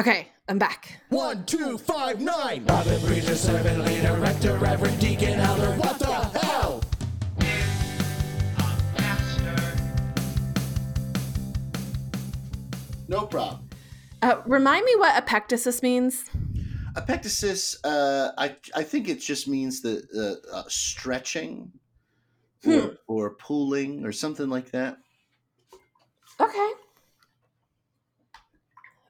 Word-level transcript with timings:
Okay, 0.00 0.28
I'm 0.48 0.56
back. 0.58 0.98
One, 1.10 1.44
two, 1.44 1.76
five, 1.76 2.22
nine. 2.22 2.64
Robin, 2.64 2.98
preacher, 3.02 3.36
servant, 3.36 3.84
leader, 3.84 4.14
rector, 4.14 4.56
reverend, 4.56 4.98
deacon, 4.98 5.38
elder. 5.38 5.72
What 5.72 5.98
the 5.98 6.38
hell? 6.38 6.82
No 13.08 13.26
problem. 13.26 13.68
Uh, 14.22 14.40
remind 14.46 14.86
me 14.86 14.94
what 14.96 15.22
epectasis 15.22 15.82
means. 15.82 16.24
Epectasis, 16.96 17.76
uh, 17.84 18.30
I 18.38 18.56
I 18.74 18.84
think 18.84 19.06
it 19.06 19.20
just 19.20 19.48
means 19.48 19.82
the 19.82 20.02
uh, 20.16 20.56
uh, 20.56 20.64
stretching 20.68 21.72
Hmm. 22.64 22.70
or, 22.70 22.96
or 23.06 23.30
pulling 23.34 24.06
or 24.06 24.12
something 24.12 24.48
like 24.48 24.70
that. 24.70 24.96
Okay. 26.40 26.70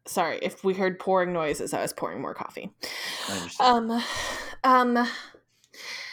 Sorry 0.07 0.39
if 0.43 0.65
we 0.65 0.75
heard 0.75 0.99
pouring 0.99 1.33
noises. 1.33 1.75
I 1.75 1.83
was 1.83 1.93
pouring 1.93 2.21
more 2.21 2.35
coffee. 2.35 2.71
I. 3.29 3.51
Um, 3.61 4.03
um, 4.65 5.09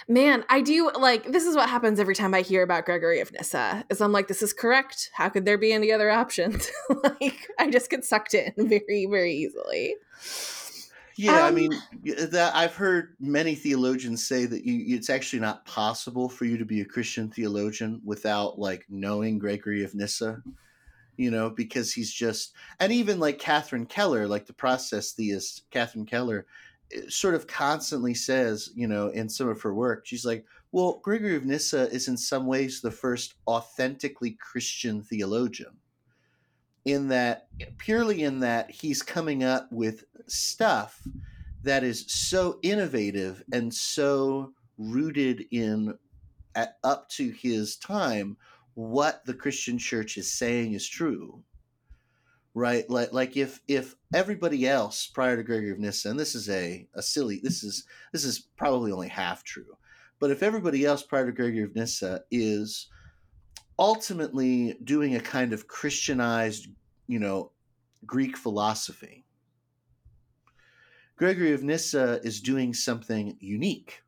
man, 0.08 0.44
I 0.50 0.62
do 0.62 0.92
like 0.98 1.32
this 1.32 1.46
is 1.46 1.56
what 1.56 1.70
happens 1.70 2.00
every 2.00 2.16
time 2.16 2.34
I 2.34 2.42
hear 2.42 2.64
about 2.64 2.86
Gregory 2.86 3.20
of 3.20 3.32
Nyssa. 3.32 3.86
Is 3.90 4.02
I'm 4.02 4.12
like, 4.12 4.28
this 4.28 4.42
is 4.42 4.54
correct. 4.54 5.10
How 5.14 5.30
could 5.30 5.46
there 5.46 5.58
be 5.58 5.72
any 5.72 5.92
other 5.92 6.10
options? 6.10 6.70
like, 7.04 7.50
I 7.60 7.70
just 7.70 7.90
get 7.90 8.06
sucked 8.06 8.34
in 8.34 8.54
very, 8.58 9.08
very 9.10 9.34
easily. 9.34 9.96
yeah, 11.16 11.46
I 11.46 11.50
um, 11.50 11.56
mean 11.56 11.74
that 12.04 12.52
I've 12.56 12.76
heard 12.76 13.16
many 13.20 13.56
theologians 13.56 14.26
say 14.26 14.46
that 14.46 14.66
you, 14.66 14.96
it's 14.96 15.10
actually 15.10 15.40
not 15.40 15.66
possible 15.66 16.30
for 16.30 16.46
you 16.46 16.58
to 16.58 16.66
be 16.66 16.82
a 16.82 16.86
Christian 16.86 17.30
theologian 17.30 18.02
without 18.04 18.60
like 18.60 18.86
knowing 18.90 19.40
Gregory 19.40 19.84
of 19.84 19.96
Nyssa. 19.96 20.42
You 21.18 21.32
know, 21.32 21.50
because 21.50 21.92
he's 21.94 22.14
just, 22.14 22.54
and 22.80 22.92
even 22.92 23.20
like 23.20 23.40
Catherine 23.40 23.88
Keller, 23.88 24.28
like 24.28 24.46
the 24.46 24.54
process 24.54 25.14
theist, 25.14 25.64
Catherine 25.72 26.06
Keller, 26.06 26.46
eh, 26.94 27.02
sort 27.10 27.34
of 27.34 27.48
constantly 27.48 28.14
says, 28.14 28.70
you 28.76 28.88
know, 28.88 29.08
in 29.08 29.28
some 29.28 29.50
of 29.50 29.62
her 29.62 29.74
work, 29.74 30.06
she's 30.06 30.26
like, 30.26 30.46
well, 30.72 31.00
Gregory 31.04 31.36
of 31.36 31.46
Nyssa 31.46 31.90
is 31.92 32.08
in 32.08 32.18
some 32.18 32.46
ways 32.46 32.82
the 32.82 32.92
first 32.92 33.36
authentically 33.48 34.38
Christian 34.40 35.02
theologian. 35.02 35.78
In 36.86 37.08
that, 37.10 37.48
purely 37.78 38.24
in 38.24 38.40
that 38.42 38.70
he's 38.70 39.02
coming 39.02 39.44
up 39.44 39.72
with 39.72 40.06
stuff 40.28 41.02
that 41.64 41.84
is 41.84 42.06
so 42.08 42.60
innovative 42.62 43.44
and 43.52 43.74
so 43.74 44.54
rooted 44.78 45.46
in, 45.52 45.94
at, 46.56 46.78
up 46.84 47.10
to 47.10 47.30
his 47.32 47.78
time, 47.78 48.38
what 48.78 49.26
the 49.26 49.34
Christian 49.34 49.78
church 49.78 50.18
is 50.18 50.32
saying 50.32 50.74
is 50.74 50.88
true 50.88 51.44
right? 52.58 52.90
Like 52.90 53.14
like 53.14 53.38
if 53.38 53.62
if 53.68 53.96
everybody 54.16 54.68
else 54.68 55.06
prior 55.06 55.38
to 55.38 55.44
gregory 55.44 55.70
of 55.70 55.78
nyssa 55.78 56.10
and 56.10 56.20
this 56.20 56.34
is 56.34 56.50
a 56.50 56.88
a 56.96 57.04
silly 57.04 57.40
this 57.44 57.64
is 57.64 57.86
this 58.12 58.24
is 58.24 58.48
probably 58.58 58.92
only 58.92 59.10
half 59.10 59.44
true 59.44 59.78
but 60.20 60.32
if 60.32 60.42
everybody 60.42 60.84
else 60.84 61.04
prior 61.04 61.28
to 61.28 61.32
gregory 61.32 61.62
of 61.62 61.76
nyssa 61.76 62.24
is 62.32 62.90
ultimately 63.78 64.76
doing 64.84 65.16
a 65.16 65.20
kind 65.20 65.54
of 65.54 65.68
christianized 65.68 66.68
you 67.06 67.20
know 67.20 67.52
greek 68.08 68.36
philosophy 68.36 69.24
gregory 71.16 71.54
of 71.54 71.64
nyssa 71.64 72.20
is 72.24 72.42
doing 72.42 72.74
something 72.74 73.38
unique 73.40 74.02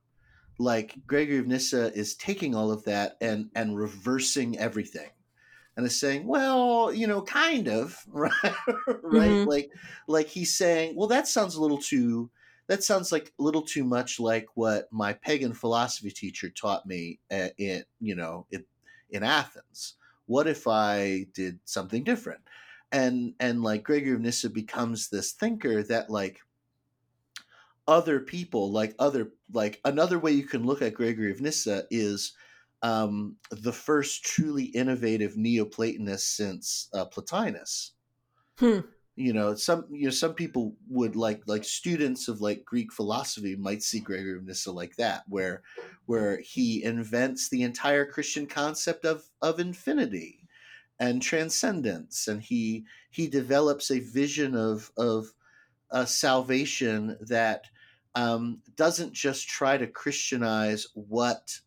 like 0.59 0.95
gregory 1.07 1.39
of 1.39 1.47
nyssa 1.47 1.93
is 1.93 2.15
taking 2.15 2.53
all 2.55 2.71
of 2.71 2.83
that 2.85 3.17
and 3.21 3.49
and 3.55 3.77
reversing 3.77 4.57
everything 4.59 5.09
and 5.77 5.85
is 5.85 5.99
saying, 5.99 6.27
well, 6.27 6.93
you 6.93 7.07
know, 7.07 7.21
kind 7.21 7.67
of, 7.67 7.97
right? 8.07 8.31
right? 9.01 9.39
Mhm. 9.39 9.45
Like, 9.45 9.71
like 10.07 10.27
he's 10.27 10.55
saying, 10.55 10.95
well, 10.95 11.07
that 11.07 11.27
sounds 11.27 11.55
a 11.55 11.61
little 11.61 11.77
too. 11.77 12.31
That 12.67 12.83
sounds 12.83 13.11
like 13.11 13.33
a 13.39 13.43
little 13.43 13.61
too 13.61 13.83
much 13.83 14.19
like 14.19 14.47
what 14.55 14.91
my 14.91 15.13
pagan 15.13 15.53
philosophy 15.53 16.11
teacher 16.11 16.49
taught 16.49 16.85
me 16.85 17.19
uh, 17.31 17.49
in, 17.57 17.83
you 17.99 18.15
know, 18.15 18.45
in, 18.51 18.65
in 19.09 19.23
Athens. 19.23 19.95
What 20.25 20.47
if 20.47 20.67
I 20.67 21.25
did 21.33 21.59
something 21.65 22.03
different? 22.03 22.41
And 22.91 23.35
and 23.39 23.63
like 23.63 23.83
Gregory 23.83 24.13
of 24.13 24.21
Nyssa 24.21 24.49
becomes 24.49 25.09
this 25.09 25.31
thinker 25.31 25.83
that 25.83 26.09
like 26.09 26.41
other 27.89 28.19
people, 28.19 28.71
like 28.71 28.93
other 28.99 29.31
like 29.51 29.81
another 29.83 30.19
way 30.19 30.31
you 30.31 30.43
can 30.43 30.63
look 30.63 30.83
at 30.83 30.93
Gregory 30.93 31.31
of 31.31 31.41
Nyssa 31.41 31.85
is 31.89 32.33
um, 32.83 33.35
the 33.49 33.73
first 33.73 34.23
truly 34.23 34.65
innovative 34.65 35.33
Neoplatonist 35.33 36.35
since 36.35 36.87
uh, 36.93 37.05
Plotinus. 37.05 37.91
Hmm. 38.59 38.81
You 39.15 39.33
know, 39.33 39.55
some 39.55 39.85
you 39.89 40.05
know 40.05 40.11
some 40.11 40.35
people 40.35 40.75
would 40.87 41.15
like 41.15 41.41
like 41.47 41.63
students 41.63 42.27
of 42.27 42.41
like 42.41 42.63
Greek 42.63 42.93
philosophy 42.93 43.55
might 43.55 43.81
see 43.81 43.99
Gregory 43.99 44.37
of 44.37 44.45
Nyssa 44.45 44.71
like 44.71 44.95
that, 44.97 45.23
where 45.27 45.63
where 46.05 46.39
he 46.41 46.83
invents 46.83 47.49
the 47.49 47.63
entire 47.63 48.05
Christian 48.05 48.45
concept 48.45 49.03
of 49.03 49.23
of 49.41 49.59
infinity 49.59 50.47
and 50.99 51.23
transcendence, 51.23 52.27
and 52.27 52.39
he 52.39 52.85
he 53.09 53.27
develops 53.27 53.89
a 53.89 53.99
vision 53.99 54.55
of 54.55 54.91
of 54.95 55.33
a 55.89 56.05
salvation 56.05 57.17
that 57.19 57.65
um, 58.19 58.57
doesn't 58.75 59.13
just 59.13 59.47
try 59.47 59.77
to 59.77 59.87
Christianize 59.87 60.87
what 60.93 61.57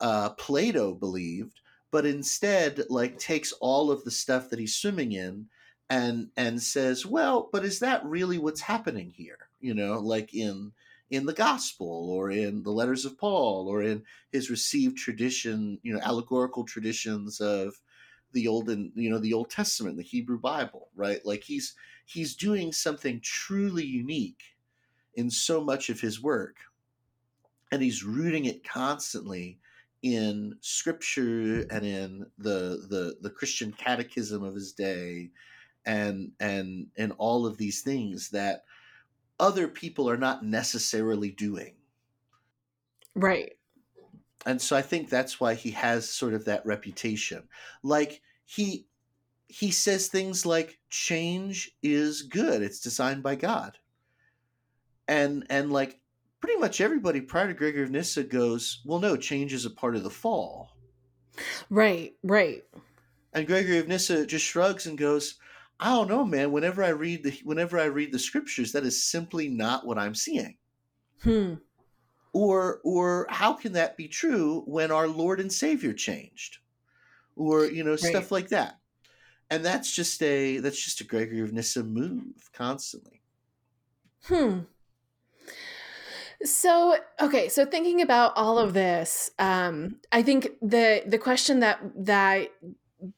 uh, 0.00 0.30
Plato 0.30 0.94
believed, 0.94 1.60
but 1.92 2.04
instead 2.04 2.82
like 2.88 3.18
takes 3.18 3.52
all 3.60 3.90
of 3.90 4.02
the 4.02 4.10
stuff 4.10 4.50
that 4.50 4.58
he's 4.58 4.74
swimming 4.74 5.12
in 5.12 5.46
and 5.90 6.28
and 6.36 6.60
says, 6.60 7.06
well, 7.06 7.48
but 7.52 7.64
is 7.64 7.78
that 7.80 8.04
really 8.04 8.38
what's 8.38 8.60
happening 8.60 9.12
here? 9.16 9.38
You 9.60 9.74
know, 9.74 10.00
like 10.00 10.34
in 10.34 10.72
in 11.10 11.24
the 11.24 11.32
gospel 11.32 12.10
or 12.10 12.32
in 12.32 12.64
the 12.64 12.72
letters 12.72 13.04
of 13.04 13.16
Paul 13.16 13.68
or 13.68 13.82
in 13.82 14.02
his 14.32 14.50
received 14.50 14.96
tradition, 14.96 15.78
you 15.84 15.92
know, 15.94 16.00
allegorical 16.02 16.64
traditions 16.64 17.40
of 17.40 17.78
the 18.32 18.48
old 18.48 18.70
and 18.70 18.90
you 18.96 19.08
know 19.08 19.18
the 19.18 19.34
Old 19.34 19.50
Testament, 19.50 19.96
the 19.96 20.02
Hebrew 20.02 20.40
Bible, 20.40 20.88
right? 20.96 21.24
Like 21.24 21.44
he's 21.44 21.74
he's 22.06 22.34
doing 22.34 22.72
something 22.72 23.20
truly 23.22 23.84
unique 23.84 24.42
in 25.14 25.30
so 25.30 25.62
much 25.62 25.90
of 25.90 26.00
his 26.00 26.22
work 26.22 26.56
and 27.72 27.82
he's 27.82 28.04
rooting 28.04 28.44
it 28.44 28.62
constantly 28.62 29.58
in 30.02 30.56
scripture 30.60 31.66
and 31.70 31.84
in 31.84 32.26
the 32.38 32.86
the 32.88 33.16
the 33.22 33.30
Christian 33.30 33.72
catechism 33.72 34.44
of 34.44 34.54
his 34.54 34.72
day 34.72 35.30
and 35.86 36.32
and 36.38 36.86
and 36.96 37.12
all 37.18 37.46
of 37.46 37.56
these 37.56 37.82
things 37.82 38.30
that 38.30 38.64
other 39.40 39.66
people 39.66 40.08
are 40.08 40.16
not 40.16 40.44
necessarily 40.44 41.30
doing. 41.30 41.74
Right. 43.14 43.52
and 44.46 44.60
so 44.60 44.74
i 44.74 44.82
think 44.82 45.08
that's 45.08 45.38
why 45.38 45.54
he 45.54 45.70
has 45.70 46.08
sort 46.08 46.34
of 46.34 46.44
that 46.44 46.66
reputation. 46.66 47.48
Like 47.82 48.20
he 48.44 48.86
he 49.48 49.70
says 49.70 50.08
things 50.08 50.46
like 50.46 50.78
change 50.90 51.72
is 51.82 52.22
good. 52.22 52.62
It's 52.62 52.80
designed 52.80 53.22
by 53.22 53.36
god 53.36 53.78
and 55.12 55.46
and 55.50 55.72
like 55.72 56.00
pretty 56.40 56.58
much 56.58 56.80
everybody 56.80 57.20
prior 57.20 57.48
to 57.48 57.54
gregory 57.54 57.82
of 57.84 57.90
nyssa 57.90 58.24
goes 58.24 58.82
well 58.84 59.00
no 59.00 59.16
change 59.16 59.52
is 59.52 59.64
a 59.66 59.70
part 59.70 59.96
of 59.96 60.02
the 60.04 60.10
fall 60.10 60.76
Right. 61.70 62.14
Right. 62.22 62.64
and 63.32 63.46
gregory 63.46 63.76
of 63.78 63.86
nyssa 63.88 64.24
just 64.26 64.44
shrugs 64.44 64.86
and 64.86 64.96
goes 64.96 65.38
i 65.78 65.90
don't 65.90 66.08
know 66.08 66.24
man 66.24 66.50
whenever 66.52 66.82
i 66.82 66.88
read 66.88 67.22
the 67.24 67.30
whenever 67.44 67.78
i 67.78 67.84
read 67.84 68.10
the 68.12 68.18
scriptures 68.18 68.72
that 68.72 68.84
is 68.84 69.04
simply 69.04 69.48
not 69.48 69.86
what 69.86 69.98
i'm 69.98 70.14
seeing 70.14 70.56
Hmm. 71.22 71.54
or 72.32 72.80
or 72.84 73.26
how 73.30 73.52
can 73.52 73.72
that 73.72 73.96
be 73.96 74.08
true 74.08 74.62
when 74.66 74.90
our 74.90 75.08
lord 75.08 75.40
and 75.40 75.52
savior 75.52 75.92
changed 75.92 76.58
or 77.36 77.66
you 77.66 77.84
know 77.84 77.96
Right. 78.00 78.08
stuff 78.10 78.32
like 78.32 78.48
that 78.50 78.80
and 79.50 79.64
that's 79.64 79.94
just 79.94 80.22
a 80.22 80.58
that's 80.58 80.82
just 80.82 81.00
a 81.00 81.04
gregory 81.04 81.40
of 81.40 81.52
nyssa 81.52 81.84
move 81.84 82.50
constantly 82.52 83.22
Hmm. 84.24 84.60
So, 86.44 86.96
okay, 87.20 87.48
so 87.48 87.64
thinking 87.64 88.00
about 88.02 88.32
all 88.36 88.58
of 88.58 88.74
this, 88.74 89.30
um, 89.38 89.96
I 90.10 90.22
think 90.22 90.48
the 90.60 91.02
the 91.06 91.18
question 91.18 91.60
that 91.60 91.80
that 91.96 92.48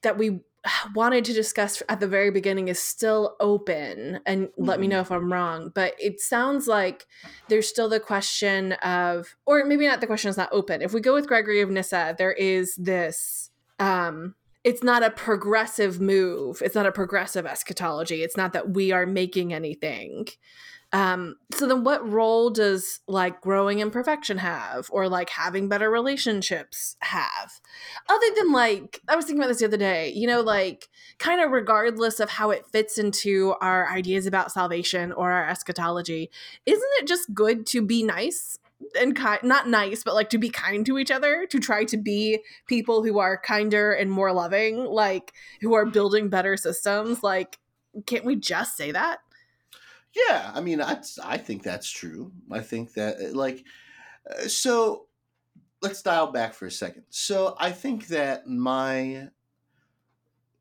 that 0.03 0.19
we 0.19 0.41
wanted 0.95 1.25
to 1.27 1.33
discuss 1.33 1.83
at 1.89 2.01
the 2.01 2.09
very 2.09 2.31
beginning 2.31 2.69
is 2.69 2.81
still 2.81 3.37
open 3.41 4.21
and 4.27 4.49
let 4.57 4.81
me 4.81 4.87
Mhm. 4.87 4.91
know 4.91 5.01
if 5.01 5.11
I'm 5.11 5.33
wrong, 5.33 5.71
but 5.75 5.95
it 5.99 6.21
sounds 6.21 6.67
like 6.67 7.07
there's 7.49 7.69
still 7.69 7.89
the 7.89 8.01
question 8.01 8.73
of 8.75 9.37
or 9.47 9.65
maybe 9.65 9.87
not 9.87 10.01
the 10.01 10.07
question 10.07 10.29
is 10.31 10.37
not 10.37 10.49
open. 10.53 10.83
If 10.83 10.93
we 10.95 11.01
go 11.01 11.15
with 11.15 11.27
Gregory 11.27 11.61
of 11.61 11.71
Nyssa, 11.71 12.15
there 12.19 12.33
is 12.33 12.75
this 12.77 13.51
um 13.79 14.35
it's 14.65 14.83
not 14.83 15.03
a 15.03 15.11
progressive 15.11 16.01
move. 16.01 16.63
It's 16.63 16.75
not 16.75 16.87
a 16.87 16.93
progressive 16.93 17.45
eschatology. 17.45 18.23
It's 18.23 18.37
not 18.37 18.55
that 18.55 18.71
we 18.71 18.93
are 18.93 19.05
making 19.05 19.53
anything. 19.53 20.27
Um, 20.95 21.35
so 21.53 21.67
then 21.67 21.83
what 21.83 22.09
role 22.09 22.51
does 22.51 23.01
like 23.09 23.41
growing 23.41 23.81
in 23.81 23.91
perfection 23.91 24.39
have 24.39 24.87
or 24.93 25.09
like 25.09 25.29
having 25.29 25.69
better 25.69 25.91
relationships 25.91 26.97
have? 27.01 27.61
Other 28.09 28.27
than 28.37 28.53
like 28.53 29.01
I 29.09 29.17
was 29.17 29.25
thinking 29.25 29.41
about 29.41 29.49
this 29.49 29.59
the 29.59 29.67
other 29.67 29.77
day, 29.77 30.13
you 30.15 30.29
know, 30.29 30.41
like 30.41 30.89
kind 31.19 31.41
of 31.41 31.51
regardless 31.51 32.21
of 32.21 32.31
how 32.31 32.51
it 32.51 32.65
fits 32.71 32.97
into 32.97 33.57
our 33.61 33.91
ideas 33.91 34.27
about 34.27 34.53
salvation 34.53 35.11
or 35.11 35.33
our 35.33 35.51
eschatology, 35.51 36.31
isn't 36.65 36.91
it 37.01 37.09
just 37.09 37.35
good 37.35 37.67
to 37.67 37.83
be 37.83 38.05
nice 38.05 38.61
and 38.97 39.17
kind 39.17 39.43
not 39.43 39.69
nice 39.69 40.05
but 40.05 40.15
like 40.15 40.31
to 40.31 40.39
be 40.39 40.51
kind 40.51 40.87
to 40.87 40.99
each 40.99 41.11
other 41.11 41.47
to 41.51 41.59
try 41.59 41.85
to 41.85 41.97
be 41.97 42.39
people 42.67 43.03
who 43.03 43.19
are 43.19 43.39
kinder 43.39 43.93
and 43.93 44.11
more 44.11 44.33
loving 44.33 44.85
like 44.85 45.33
who 45.61 45.75
are 45.75 45.87
building 45.87 46.29
better 46.29 46.57
systems 46.57 47.23
like 47.23 47.59
can't 48.07 48.25
we 48.25 48.37
just 48.37 48.77
say 48.77 48.91
that 48.91 49.21
Yeah, 50.15 50.51
I 50.55 50.61
mean, 50.61 50.81
I 50.81 51.03
I 51.23 51.39
think 51.39 51.63
that's 51.63 51.91
true. 51.91 52.33
I 52.51 52.61
think 52.61 52.95
that 52.95 53.17
uh, 53.21 53.35
like 53.37 53.65
uh, 54.31 54.49
so. 54.49 55.07
Let's 55.83 56.03
dial 56.03 56.33
back 56.33 56.55
for 56.55 56.67
a 56.67 56.71
second. 56.71 57.05
So 57.11 57.57
I 57.61 57.71
think 57.71 58.09
that 58.09 58.49
my 58.49 59.29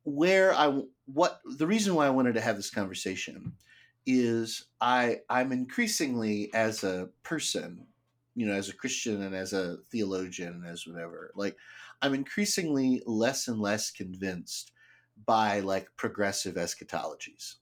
where 0.03 0.53
I 0.53 0.81
what 1.05 1.41
the 1.45 1.67
reason 1.67 1.95
why 1.95 2.05
I 2.07 2.11
wanted 2.11 2.33
to 2.35 2.41
have 2.41 2.55
this 2.55 2.69
conversation 2.69 3.53
is 4.05 4.65
I 4.81 5.19
I'm 5.29 5.51
increasingly 5.51 6.53
as 6.53 6.83
a 6.83 7.09
person, 7.23 7.87
you 8.35 8.45
know, 8.45 8.53
as 8.53 8.69
a 8.69 8.75
Christian 8.75 9.21
and 9.21 9.33
as 9.35 9.53
a 9.53 9.77
theologian 9.91 10.53
and 10.53 10.65
as 10.67 10.85
whatever, 10.85 11.31
like 11.35 11.57
I'm 12.01 12.13
increasingly 12.13 13.01
less 13.05 13.47
and 13.47 13.59
less 13.59 13.91
convinced 13.91 14.71
by 15.25 15.61
like 15.61 15.87
progressive 15.95 16.55
eschatologies 16.55 17.55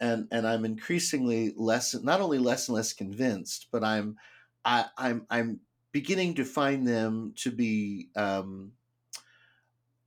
and 0.00 0.28
and 0.30 0.46
I'm 0.46 0.64
increasingly 0.64 1.52
less 1.56 1.94
not 1.94 2.20
only 2.20 2.38
less 2.38 2.68
and 2.68 2.76
less 2.76 2.92
convinced, 2.92 3.68
but 3.70 3.84
I'm 3.84 4.16
I, 4.64 4.86
I'm 4.96 5.26
I'm 5.30 5.60
beginning 5.92 6.34
to 6.34 6.44
find 6.44 6.86
them 6.86 7.32
to 7.36 7.50
be 7.50 8.08
um, 8.16 8.72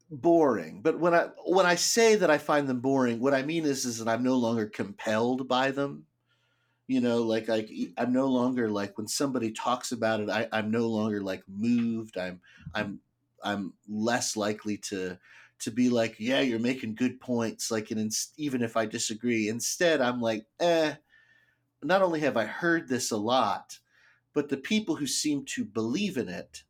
boring. 0.10 0.82
But 0.82 1.00
when 1.00 1.14
I 1.14 1.30
when 1.46 1.66
I 1.66 1.76
say 1.76 2.16
that 2.16 2.30
I 2.30 2.38
find 2.38 2.68
them 2.68 2.80
boring, 2.80 3.20
what 3.20 3.34
I 3.34 3.44
mean 3.44 3.66
is 3.66 3.86
is 3.86 4.00
that 4.00 4.08
I'm 4.08 4.24
no 4.24 4.36
longer 4.36 4.66
compelled 4.66 5.48
by 5.48 5.72
them. 5.72 6.06
You 6.88 7.02
know, 7.02 7.24
like 7.24 7.48
like 7.48 7.70
I'm 7.98 8.14
no 8.14 8.28
longer 8.28 8.70
like 8.70 8.98
when 8.98 9.08
somebody 9.08 9.52
talks 9.52 9.92
about 9.92 10.22
it, 10.22 10.30
I, 10.30 10.48
I'm 10.52 10.72
no 10.72 10.88
longer 10.88 11.22
like 11.22 11.44
moved. 11.48 12.18
I'm 12.18 12.42
I'm 12.74 13.00
I'm 13.44 13.74
less 13.88 14.36
likely 14.38 14.78
to 14.78 15.18
to 15.60 15.72
be 15.72 15.90
like, 15.90 16.16
yeah, 16.20 16.42
you're 16.42 16.60
making 16.60 16.96
good 16.96 17.20
points. 17.20 17.72
Like, 17.72 17.92
and 17.92 18.12
even 18.38 18.62
if 18.62 18.78
I 18.78 18.86
disagree, 18.86 19.50
instead 19.50 20.02
I'm 20.02 20.22
like, 20.22 20.46
eh. 20.60 20.96
Not 21.84 22.02
only 22.02 22.20
have 22.22 22.38
I 22.38 22.46
heard 22.46 22.88
this 22.88 23.12
a 23.12 23.18
lot, 23.18 23.80
but 24.34 24.50
the 24.50 24.58
people 24.58 24.96
who 24.96 25.08
seem 25.08 25.46
to 25.46 25.66
believe 25.66 26.18
in 26.18 26.30
it 26.30 26.64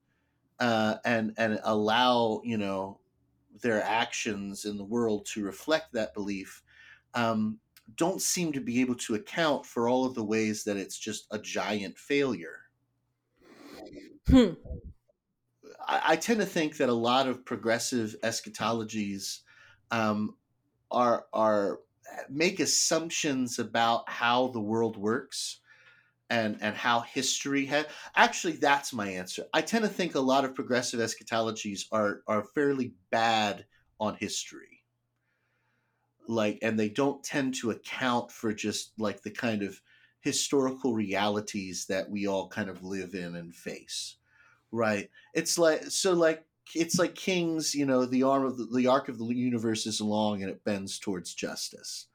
uh, 0.60 0.98
and 1.06 1.34
and 1.38 1.60
allow 1.64 2.42
you 2.44 2.58
know 2.58 3.00
their 3.62 3.82
actions 3.84 4.66
in 4.66 4.78
the 4.78 4.86
world 4.86 5.26
to 5.26 5.44
reflect 5.44 5.94
that 5.94 6.14
belief 6.14 6.64
um, 7.14 7.60
don't 7.96 8.22
seem 8.22 8.52
to 8.54 8.62
be 8.62 8.82
able 8.82 8.96
to 8.96 9.16
account 9.16 9.66
for 9.66 9.90
all 9.90 10.06
of 10.06 10.16
the 10.16 10.24
ways 10.24 10.64
that 10.66 10.78
it's 10.78 10.98
just 10.98 11.28
a 11.32 11.40
giant 11.40 11.98
failure. 11.98 12.64
hmm. 14.30 14.54
I, 15.88 16.02
I 16.06 16.16
tend 16.18 16.40
to 16.40 16.46
think 16.46 16.78
that 16.78 16.90
a 16.90 16.94
lot 16.94 17.28
of 17.28 17.46
progressive 17.46 18.16
eschatologies 18.24 19.40
um, 19.92 20.36
are 20.92 21.26
are 21.34 21.80
make 22.30 22.60
assumptions 22.60 23.60
about 23.60 24.10
how 24.10 24.48
the 24.48 24.60
world 24.60 24.98
works 24.98 25.60
and 26.30 26.58
and 26.62 26.76
how 26.76 27.02
history 27.02 27.66
has 27.66 27.86
actually 28.16 28.54
that's 28.54 28.94
my 28.94 29.10
answer. 29.10 29.46
I 29.54 29.62
tend 29.62 29.84
to 29.84 29.90
think 29.90 30.16
a 30.16 30.20
lot 30.20 30.46
of 30.46 30.56
progressive 30.56 31.00
eschatologies 31.00 31.86
are 31.92 32.22
are 32.28 32.44
fairly 32.44 32.94
bad 33.12 33.66
on 34.00 34.16
history. 34.16 34.84
Like 36.28 36.60
and 36.62 36.78
they 36.78 36.90
don't 36.90 37.24
tend 37.24 37.56
to 37.56 37.72
account 37.72 38.32
for 38.32 38.54
just 38.54 38.92
like 38.98 39.22
the 39.22 39.32
kind 39.32 39.64
of 39.64 39.82
historical 40.20 40.94
realities 40.94 41.86
that 41.88 42.10
we 42.10 42.28
all 42.28 42.50
kind 42.50 42.70
of 42.70 42.84
live 42.84 43.14
in 43.14 43.36
and 43.36 43.56
face 43.56 44.18
right. 44.78 45.10
It's 45.34 45.58
like 45.58 45.84
so 45.86 46.14
like 46.14 46.46
it's 46.76 47.00
like 47.00 47.16
kings 47.16 47.74
you 47.74 47.86
know 47.86 48.06
the 48.06 48.24
arm 48.24 48.46
of 48.46 48.58
the, 48.58 48.66
the 48.66 48.88
arc 48.88 49.10
of 49.10 49.18
the 49.18 49.26
universe 49.26 49.86
is 49.86 50.02
long 50.02 50.42
and 50.42 50.52
it 50.52 50.64
bends 50.64 51.00
towards 51.00 51.34
justice. 51.34 52.08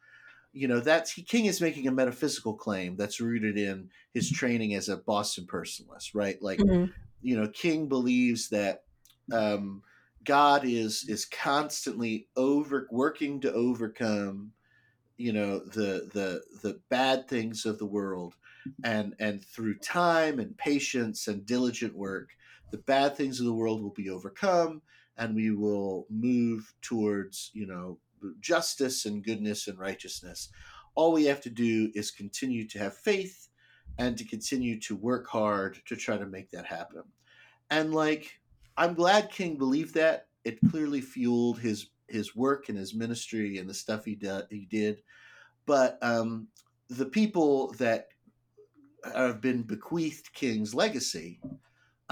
You 0.53 0.69
know 0.69 0.81
that's 0.81 1.13
he, 1.13 1.23
king 1.25 1.47
is 1.47 1.61
making 1.61 1.89
a 1.89 1.93
metaphysical 1.93 2.55
claim 2.57 2.97
that's 2.97 3.21
rooted 3.21 3.59
in 3.59 3.91
his 4.13 4.31
training 4.31 4.75
as 4.75 4.89
a 4.89 4.97
boston 4.99 5.47
personalist 5.47 6.11
right? 6.15 6.41
Like 6.43 6.67
Mhm. 6.67 6.93
you 7.23 7.37
know 7.37 7.49
king 7.49 7.89
believes 7.89 8.51
that 8.51 8.85
um 9.33 9.83
god 10.25 10.65
is 10.65 11.05
is 11.09 11.25
constantly 11.27 12.29
over 12.37 12.89
working 12.91 13.41
to 13.43 13.53
overcome 13.53 14.55
you 15.17 15.33
know 15.33 15.59
the 15.59 16.09
the 16.13 16.43
the 16.63 16.81
bad 16.89 17.29
things 17.29 17.67
of 17.67 17.79
the 17.79 17.87
world. 17.87 18.35
And 18.85 19.15
and 19.21 19.45
through 19.45 19.79
time 19.79 20.41
and 20.41 20.59
patience 20.59 21.29
and 21.29 21.47
diligent 21.47 21.95
work 21.95 22.31
the 22.73 22.79
bad 22.79 23.17
things 23.17 23.39
of 23.39 23.47
the 23.47 23.53
world 23.53 23.81
will 23.81 23.91
be 23.91 24.11
overcome 24.11 24.83
and 25.19 25.37
we 25.37 25.53
will 25.53 26.07
move 26.11 26.75
towards 26.81 27.51
you 27.55 27.67
know 27.67 27.99
justice 28.41 29.05
and 29.07 29.23
goodness 29.23 29.69
and 29.69 29.79
righteousness. 29.79 30.49
All 30.95 31.13
we 31.13 31.25
have 31.25 31.41
to 31.43 31.51
do 31.51 31.91
is 31.95 32.11
continue 32.11 32.67
to 32.69 32.79
have 32.79 32.97
faith 32.97 33.49
and 33.99 34.17
to 34.17 34.25
continue 34.25 34.81
to 34.81 34.97
work 34.97 35.27
hard 35.29 35.79
to 35.87 35.97
try 35.97 36.17
to 36.17 36.27
make 36.27 36.51
that 36.51 36.67
happen. 36.67 37.03
And 37.71 37.95
like 37.95 38.41
i'm 38.77 38.95
glad 38.95 39.31
king 39.31 39.57
believed 39.57 39.95
that. 39.95 40.27
It 40.45 40.59
clearly 40.71 41.01
fueled 41.01 41.61
his 41.61 41.91
his 42.09 42.35
work 42.35 42.69
and 42.69 42.77
his 42.77 42.95
ministry 42.95 43.59
and 43.59 43.69
the 43.69 43.75
stuff 43.75 44.05
he 44.05 44.15
did 44.15 44.45
he 44.51 44.67
did. 44.71 45.03
But 45.67 45.99
um 46.03 46.49
the 46.89 47.07
people 47.07 47.73
that 47.79 48.09
have 49.15 49.41
been 49.41 49.63
bequeathed 49.63 50.33
king's 50.33 50.75
legacy 50.75 51.41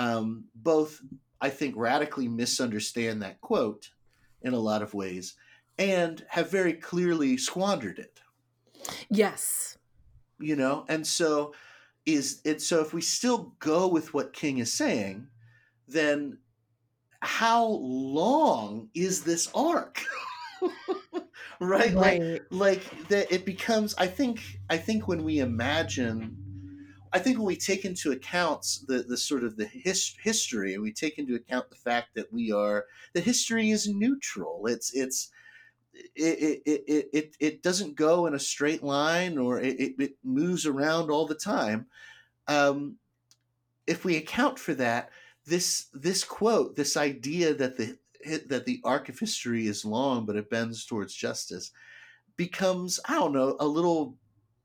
um 0.01 0.45
both 0.55 1.01
i 1.41 1.49
think 1.49 1.75
radically 1.77 2.29
misunderstand 2.29 3.23
that 3.23 3.41
quote 3.41 3.91
in 4.43 4.55
a 4.55 4.59
lot 4.59 4.83
of 4.83 4.95
ways 4.95 5.35
and 5.79 6.25
have 6.29 6.51
very 6.51 6.75
clearly 6.75 7.39
squandered 7.39 7.99
it. 7.99 8.21
Yes. 9.09 9.79
You 10.39 10.57
know 10.57 10.85
and 10.89 11.07
so 11.07 11.55
is 12.07 12.41
it 12.45 12.63
so 12.63 12.81
if 12.81 12.95
we 12.95 13.03
still 13.03 13.55
go 13.59 13.89
with 13.89 14.15
what 14.15 14.33
king 14.33 14.59
is 14.59 14.73
saying 14.73 15.27
then 15.87 16.39
how 17.21 17.67
long 17.67 18.89
is 18.95 19.23
this 19.23 19.51
arc? 19.55 20.05
Right? 21.63 21.93
Like 21.93 22.23
right. 22.23 22.41
like 22.51 23.09
that 23.09 23.31
it 23.31 23.45
becomes 23.45 23.95
i 23.99 24.07
think 24.07 24.41
i 24.71 24.79
think 24.79 25.07
when 25.07 25.23
we 25.25 25.41
imagine 25.41 26.39
i 27.13 27.19
think 27.19 27.37
when 27.39 27.47
we 27.47 27.57
take 27.57 27.85
into 27.85 28.13
account 28.13 28.65
the 28.87 29.03
the 29.03 29.17
sort 29.17 29.45
of 29.45 29.57
the 29.57 29.67
his, 29.67 30.15
history 30.23 30.75
and 30.75 30.83
we 30.83 30.93
take 30.93 31.19
into 31.19 31.35
account 31.35 31.69
the 31.71 31.77
fact 31.77 32.09
that 32.15 32.33
we 32.33 32.53
are 32.53 32.87
that 33.13 33.25
history 33.25 33.71
is 33.71 33.89
neutral. 33.89 34.67
It's 34.67 34.93
it's 34.95 35.31
it 36.15 36.63
it, 36.65 36.85
it, 36.87 37.09
it, 37.13 37.37
it 37.41 37.63
doesn't 37.63 37.97
go 37.97 38.27
in 38.27 38.35
a 38.35 38.39
straight 38.39 38.83
line 38.83 39.39
or 39.39 39.61
it, 39.61 39.81
it, 39.81 39.95
it 39.99 40.13
moves 40.23 40.67
around 40.67 41.11
all 41.11 41.27
the 41.27 41.35
time. 41.35 41.87
Um, 42.49 42.97
if 43.87 44.05
we 44.05 44.17
account 44.17 44.59
for 44.59 44.75
that 44.75 45.11
this 45.47 45.87
this 45.93 46.23
quote 46.23 46.77
this 46.77 46.97
idea 46.97 47.55
that 47.55 47.77
the 47.77 47.97
that 48.49 48.67
the 48.67 48.81
arc 48.85 49.09
of 49.09 49.19
history 49.19 49.67
is 49.67 49.85
long 49.85 50.27
but 50.27 50.37
it 50.37 50.51
bends 50.51 50.85
towards 50.85 51.15
justice 51.15 51.73
becomes 52.37 53.01
i 53.09 53.15
don't 53.15 53.33
know 53.33 53.57
a 53.59 53.67
little 53.67 54.17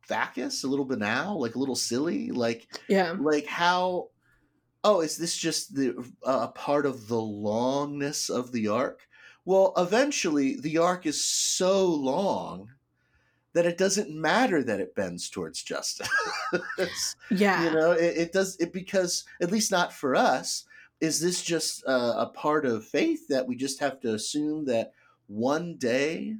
vacuous 0.07 0.63
a 0.63 0.67
little 0.67 0.85
banal 0.85 1.39
like 1.39 1.55
a 1.55 1.59
little 1.59 1.75
silly 1.75 2.31
like 2.31 2.67
yeah. 2.87 3.15
like 3.19 3.45
how 3.45 4.09
oh 4.83 5.01
is 5.01 5.17
this 5.17 5.35
just 5.35 5.75
the 5.75 5.95
uh, 6.25 6.41
a 6.43 6.47
part 6.49 6.85
of 6.85 7.07
the 7.07 7.15
longness 7.15 8.29
of 8.29 8.51
the 8.51 8.67
arc? 8.67 9.07
Well 9.45 9.73
eventually 9.77 10.59
the 10.59 10.77
arc 10.77 11.05
is 11.05 11.23
so 11.23 11.87
long 11.87 12.69
that 13.53 13.65
it 13.65 13.77
doesn't 13.77 14.13
matter 14.13 14.61
that 14.63 14.81
it 14.81 14.95
bends 14.95 15.29
towards 15.29 15.63
justice. 15.63 16.09
Yeah. 17.31 17.63
You 17.63 17.71
know 17.71 17.91
it, 17.91 18.17
it 18.17 18.33
does 18.33 18.57
it 18.59 18.71
because 18.71 19.25
at 19.41 19.51
least 19.51 19.71
not 19.71 19.91
for 19.91 20.15
us 20.15 20.65
is 21.01 21.19
this 21.19 21.41
just 21.41 21.83
uh, 21.87 22.13
a 22.17 22.27
part 22.27 22.65
of 22.65 22.85
faith 22.85 23.27
that 23.29 23.47
we 23.47 23.55
just 23.55 23.79
have 23.79 23.99
to 24.01 24.13
assume 24.13 24.65
that 24.65 24.91
one 25.27 25.75
day 25.75 26.35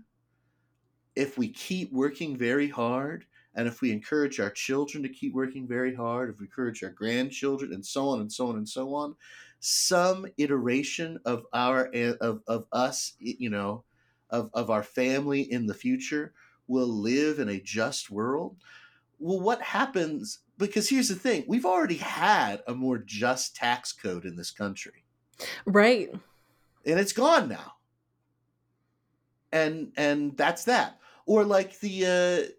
if 1.15 1.37
we 1.37 1.49
keep 1.49 1.91
working 1.91 2.37
very 2.37 2.69
hard 2.69 3.25
and 3.55 3.67
if 3.67 3.81
we 3.81 3.91
encourage 3.91 4.39
our 4.39 4.49
children 4.49 5.01
to 5.03 5.09
keep 5.09 5.33
working 5.33 5.67
very 5.67 5.93
hard 5.93 6.29
if 6.29 6.39
we 6.39 6.45
encourage 6.45 6.83
our 6.83 6.89
grandchildren 6.89 7.73
and 7.73 7.85
so 7.85 8.09
on 8.09 8.21
and 8.21 8.31
so 8.31 8.47
on 8.47 8.57
and 8.57 8.67
so 8.67 8.93
on 8.93 9.15
some 9.59 10.27
iteration 10.37 11.19
of 11.25 11.45
our 11.53 11.89
of, 12.21 12.41
of 12.47 12.65
us 12.71 13.13
you 13.19 13.49
know 13.49 13.83
of, 14.29 14.49
of 14.53 14.69
our 14.69 14.83
family 14.83 15.41
in 15.41 15.65
the 15.65 15.73
future 15.73 16.33
will 16.67 16.87
live 16.87 17.39
in 17.39 17.49
a 17.49 17.59
just 17.59 18.09
world. 18.09 18.57
Well 19.19 19.39
what 19.39 19.61
happens 19.61 20.39
because 20.57 20.89
here's 20.89 21.09
the 21.09 21.15
thing 21.15 21.45
we've 21.47 21.65
already 21.65 21.97
had 21.97 22.61
a 22.67 22.73
more 22.73 22.97
just 22.97 23.55
tax 23.55 23.91
code 23.91 24.25
in 24.25 24.35
this 24.35 24.51
country. 24.51 25.03
Right. 25.65 26.11
and 26.85 26.99
it's 26.99 27.13
gone 27.13 27.49
now. 27.49 27.73
And 29.51 29.91
and 29.95 30.35
that's 30.37 30.65
that. 30.65 30.99
Or 31.25 31.43
like 31.43 31.79
the 31.79 32.05
uh 32.05 32.51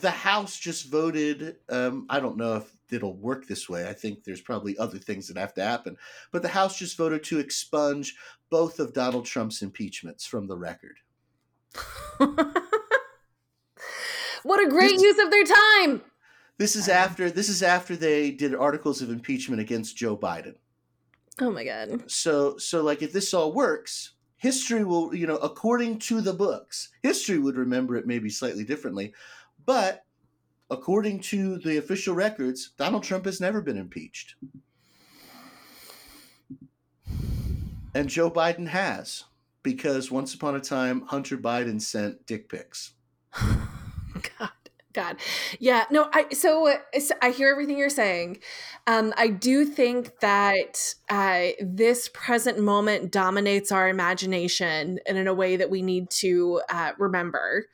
the 0.00 0.10
house 0.10 0.58
just 0.58 0.90
voted 0.90 1.56
um 1.68 2.06
i 2.08 2.18
don't 2.18 2.36
know 2.38 2.56
if 2.56 2.74
it'll 2.90 3.16
work 3.16 3.46
this 3.46 3.68
way 3.68 3.88
i 3.88 3.92
think 3.92 4.24
there's 4.24 4.40
probably 4.40 4.76
other 4.78 4.98
things 4.98 5.28
that 5.28 5.36
have 5.36 5.52
to 5.54 5.62
happen 5.62 5.96
but 6.32 6.40
the 6.42 6.48
house 6.48 6.78
just 6.78 6.96
voted 6.96 7.22
to 7.22 7.38
expunge 7.38 8.14
both 8.50 8.80
of 8.80 8.92
donald 8.94 9.24
trump's 9.26 9.60
impeachments 9.62 10.24
from 10.24 10.46
the 10.46 10.56
record 10.56 10.96
what 14.42 14.64
a 14.64 14.68
great 14.68 14.90
This- 14.92 15.02
use 15.02 15.18
of 15.18 15.30
their 15.30 15.44
time. 15.44 16.02
this 16.58 16.76
is 16.76 16.88
after 16.88 17.30
this 17.30 17.48
is 17.48 17.62
after 17.62 17.96
they 17.96 18.30
did 18.30 18.54
articles 18.54 19.02
of 19.02 19.10
impeachment 19.10 19.60
against 19.60 19.96
joe 19.96 20.16
biden 20.16 20.54
Oh 21.40 21.50
my 21.50 21.64
god. 21.64 22.10
so 22.10 22.58
so 22.58 22.82
like 22.82 23.00
if 23.02 23.12
this 23.12 23.32
all 23.32 23.52
works 23.54 24.12
history 24.36 24.84
will 24.84 25.14
you 25.14 25.26
know 25.26 25.36
according 25.36 25.98
to 26.00 26.20
the 26.20 26.32
books 26.34 26.90
history 27.02 27.38
would 27.38 27.56
remember 27.56 27.96
it 27.96 28.06
maybe 28.06 28.28
slightly 28.28 28.64
differently 28.64 29.14
but 29.66 30.04
according 30.70 31.20
to 31.20 31.58
the 31.58 31.76
official 31.76 32.14
records 32.14 32.70
donald 32.78 33.02
trump 33.02 33.24
has 33.24 33.40
never 33.40 33.60
been 33.60 33.76
impeached 33.76 34.34
and 37.94 38.08
joe 38.08 38.30
biden 38.30 38.68
has 38.68 39.24
because 39.62 40.10
once 40.10 40.34
upon 40.34 40.54
a 40.54 40.60
time 40.60 41.02
hunter 41.06 41.36
biden 41.36 41.80
sent 41.80 42.24
dick 42.26 42.48
pics 42.48 42.94
God, 44.38 44.50
God, 44.92 45.16
yeah. 45.58 45.84
No, 45.90 46.08
I 46.12 46.26
so, 46.32 46.68
uh, 46.68 46.76
so 46.98 47.14
I 47.22 47.30
hear 47.30 47.50
everything 47.50 47.78
you're 47.78 47.88
saying. 47.88 48.38
Um, 48.86 49.14
I 49.16 49.28
do 49.28 49.64
think 49.64 50.20
that 50.20 50.94
uh, 51.08 51.48
this 51.60 52.10
present 52.12 52.58
moment 52.58 53.10
dominates 53.10 53.72
our 53.72 53.88
imagination, 53.88 54.98
and 55.06 55.16
in 55.16 55.28
a 55.28 55.34
way 55.34 55.56
that 55.56 55.70
we 55.70 55.82
need 55.82 56.10
to 56.10 56.60
uh, 56.68 56.92
remember. 56.98 57.66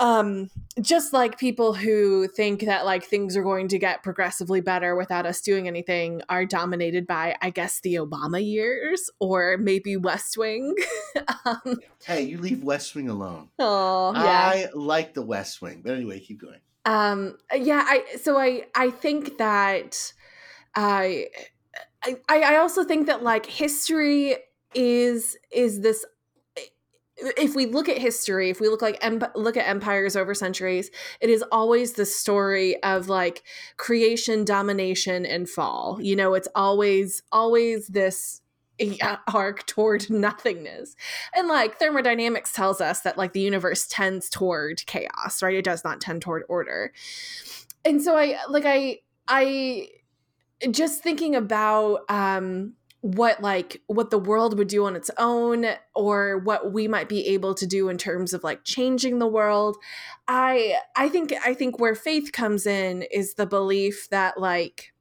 Um, 0.00 0.50
just 0.80 1.12
like 1.12 1.38
people 1.38 1.72
who 1.72 2.26
think 2.26 2.62
that 2.62 2.84
like 2.84 3.04
things 3.04 3.36
are 3.36 3.44
going 3.44 3.68
to 3.68 3.78
get 3.78 4.02
progressively 4.02 4.60
better 4.60 4.96
without 4.96 5.24
us 5.24 5.40
doing 5.40 5.68
anything 5.68 6.20
are 6.28 6.44
dominated 6.44 7.06
by, 7.06 7.36
I 7.40 7.50
guess, 7.50 7.80
the 7.80 7.94
Obama 7.94 8.44
years 8.44 9.08
or 9.20 9.56
maybe 9.56 9.96
West 9.96 10.36
Wing. 10.36 10.74
um, 11.44 11.78
hey 12.04 12.22
you 12.22 12.38
leave 12.38 12.62
west 12.62 12.94
wing 12.94 13.08
alone 13.08 13.48
oh, 13.58 14.12
yeah. 14.14 14.20
i 14.22 14.66
like 14.74 15.14
the 15.14 15.22
west 15.22 15.62
wing 15.62 15.80
but 15.82 15.94
anyway 15.94 16.20
keep 16.20 16.40
going 16.40 16.60
um 16.84 17.36
yeah 17.54 17.82
i 17.86 18.04
so 18.20 18.38
i 18.38 18.64
i 18.74 18.90
think 18.90 19.38
that 19.38 20.12
i 20.74 21.26
i 22.04 22.16
i 22.28 22.56
also 22.56 22.84
think 22.84 23.06
that 23.06 23.22
like 23.22 23.46
history 23.46 24.36
is 24.74 25.36
is 25.50 25.80
this 25.80 26.04
if 27.16 27.54
we 27.54 27.66
look 27.66 27.88
at 27.88 27.98
history 27.98 28.50
if 28.50 28.60
we 28.60 28.68
look 28.68 28.82
like 28.82 28.98
emp- 29.00 29.30
look 29.36 29.56
at 29.56 29.68
empires 29.68 30.16
over 30.16 30.34
centuries 30.34 30.90
it 31.20 31.30
is 31.30 31.44
always 31.52 31.92
the 31.92 32.06
story 32.06 32.82
of 32.82 33.08
like 33.08 33.42
creation 33.76 34.44
domination 34.44 35.24
and 35.26 35.48
fall. 35.48 35.98
You 36.00 36.16
know 36.16 36.34
it's 36.34 36.48
always 36.54 37.22
always 37.32 37.88
this 37.88 38.40
uh, 38.80 39.16
arc 39.32 39.66
toward 39.66 40.10
nothingness. 40.10 40.96
And 41.34 41.48
like 41.48 41.78
thermodynamics 41.78 42.52
tells 42.52 42.80
us 42.80 43.00
that 43.02 43.16
like 43.16 43.32
the 43.32 43.40
universe 43.40 43.86
tends 43.86 44.28
toward 44.28 44.84
chaos 44.86 45.42
right? 45.42 45.54
It 45.54 45.64
does 45.64 45.84
not 45.84 46.00
tend 46.00 46.22
toward 46.22 46.42
order. 46.48 46.92
And 47.84 48.02
so 48.02 48.16
i 48.16 48.38
like 48.48 48.64
i 48.66 48.98
i 49.28 49.88
just 50.70 51.02
thinking 51.02 51.36
about 51.36 52.00
um 52.08 52.74
what 53.04 53.42
like 53.42 53.82
what 53.86 54.08
the 54.08 54.18
world 54.18 54.56
would 54.56 54.66
do 54.66 54.86
on 54.86 54.96
its 54.96 55.10
own 55.18 55.66
or 55.94 56.38
what 56.38 56.72
we 56.72 56.88
might 56.88 57.06
be 57.06 57.26
able 57.26 57.54
to 57.54 57.66
do 57.66 57.90
in 57.90 57.98
terms 57.98 58.32
of 58.32 58.42
like 58.42 58.64
changing 58.64 59.18
the 59.18 59.26
world 59.26 59.76
i 60.26 60.74
i 60.96 61.06
think 61.06 61.30
i 61.44 61.52
think 61.52 61.78
where 61.78 61.94
faith 61.94 62.32
comes 62.32 62.66
in 62.66 63.02
is 63.12 63.34
the 63.34 63.44
belief 63.44 64.08
that 64.08 64.40
like 64.40 64.94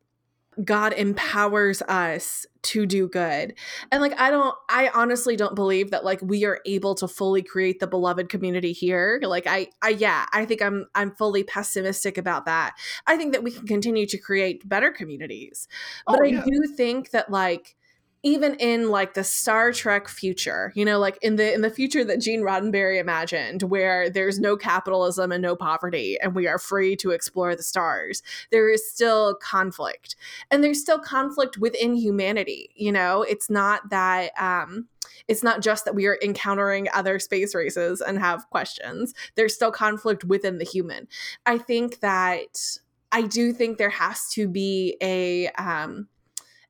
God 0.63 0.93
empowers 0.93 1.81
us 1.83 2.45
to 2.61 2.85
do 2.85 3.07
good. 3.09 3.55
And 3.91 4.03
like 4.03 4.13
I 4.21 4.29
don't 4.29 4.55
I 4.69 4.91
honestly 4.93 5.35
don't 5.35 5.55
believe 5.55 5.89
that 5.89 6.05
like 6.05 6.21
we 6.21 6.45
are 6.45 6.59
able 6.67 6.93
to 6.95 7.07
fully 7.07 7.41
create 7.41 7.79
the 7.79 7.87
beloved 7.87 8.29
community 8.29 8.71
here. 8.71 9.19
Like 9.23 9.47
I 9.47 9.69
I 9.81 9.89
yeah, 9.89 10.27
I 10.31 10.45
think 10.45 10.61
I'm 10.61 10.85
I'm 10.93 11.09
fully 11.15 11.43
pessimistic 11.43 12.19
about 12.19 12.45
that. 12.45 12.75
I 13.07 13.17
think 13.17 13.33
that 13.33 13.41
we 13.41 13.49
can 13.49 13.65
continue 13.65 14.05
to 14.05 14.17
create 14.19 14.69
better 14.69 14.91
communities. 14.91 15.67
Oh, 16.05 16.15
but 16.15 16.21
Oh, 16.21 16.25
I 16.25 16.43
do 16.43 16.75
think 16.77 17.09
that 17.09 17.31
like 17.31 17.75
even 18.23 18.55
in 18.55 18.89
like 18.89 19.13
the 19.13 19.23
Star 19.23 19.73
Trek 19.73 20.07
future, 20.07 20.71
you 20.75 20.85
know, 20.85 20.97
like 20.97 21.19
in 21.21 21.35
the 21.35 21.53
in 21.53 21.61
the 21.61 21.69
future 21.69 22.05
that 22.05 22.21
Gene 22.21 22.41
Roddenberry 22.41 22.99
imagined, 22.99 23.63
where 23.63 24.09
there's 24.09 24.39
no 24.39 24.55
capitalism 24.55 25.33
and 25.33 25.41
no 25.41 25.57
poverty, 25.57 26.17
and 26.21 26.33
we 26.33 26.47
are 26.47 26.57
free 26.57 26.95
to 26.97 27.11
explore 27.11 27.53
the 27.53 27.63
stars, 27.63 28.23
there 28.49 28.69
is 28.69 28.89
still 28.89 29.35
conflict, 29.35 30.15
and 30.49 30.63
there's 30.63 30.79
still 30.79 30.99
conflict 30.99 31.57
within 31.57 31.95
humanity. 31.95 32.69
You 32.75 32.93
know, 32.93 33.23
it's 33.23 33.49
not 33.49 33.89
that 33.89 34.31
um, 34.39 34.87
it's 35.27 35.43
not 35.43 35.61
just 35.61 35.83
that 35.83 35.95
we 35.95 36.05
are 36.05 36.17
encountering 36.23 36.87
other 36.93 37.19
space 37.19 37.53
races 37.53 37.99
and 37.99 38.17
have 38.19 38.49
questions. 38.49 39.13
There's 39.35 39.53
still 39.53 39.71
conflict 39.71 40.23
within 40.23 40.59
the 40.59 40.65
human. 40.65 41.09
I 41.45 41.57
think 41.57 41.99
that 41.99 42.77
I 43.11 43.23
do 43.23 43.51
think 43.51 43.77
there 43.77 43.89
has 43.89 44.29
to 44.31 44.47
be 44.47 44.95
a 45.01 45.49
um, 45.49 46.07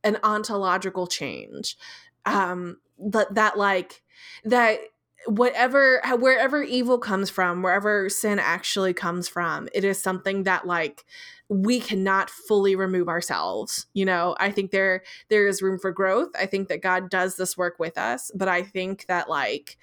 an 0.03 0.17
ontological 0.23 1.07
change. 1.07 1.77
Um 2.25 2.77
that 2.99 3.33
that 3.35 3.57
like 3.57 4.01
that 4.45 4.79
whatever 5.27 6.01
wherever 6.19 6.61
evil 6.63 6.97
comes 6.97 7.29
from 7.29 7.61
wherever 7.61 8.09
sin 8.09 8.39
actually 8.39 8.93
comes 8.93 9.27
from 9.27 9.67
it 9.73 9.83
is 9.83 10.01
something 10.01 10.43
that 10.43 10.67
like 10.67 11.05
we 11.49 11.79
cannot 11.79 12.29
fully 12.29 12.75
remove 12.75 13.07
ourselves 13.07 13.87
you 13.93 14.05
know? 14.05 14.35
I 14.39 14.51
think 14.51 14.71
there 14.71 15.03
there 15.29 15.47
is 15.47 15.61
room 15.61 15.79
for 15.79 15.91
growth. 15.91 16.29
I 16.37 16.45
think 16.45 16.67
that 16.67 16.81
god 16.81 17.09
does 17.09 17.37
this 17.37 17.57
work 17.57 17.75
with 17.79 17.97
us 17.97 18.31
but 18.35 18.47
i 18.47 18.63
think 18.63 19.05
that 19.07 19.29
like 19.29 19.77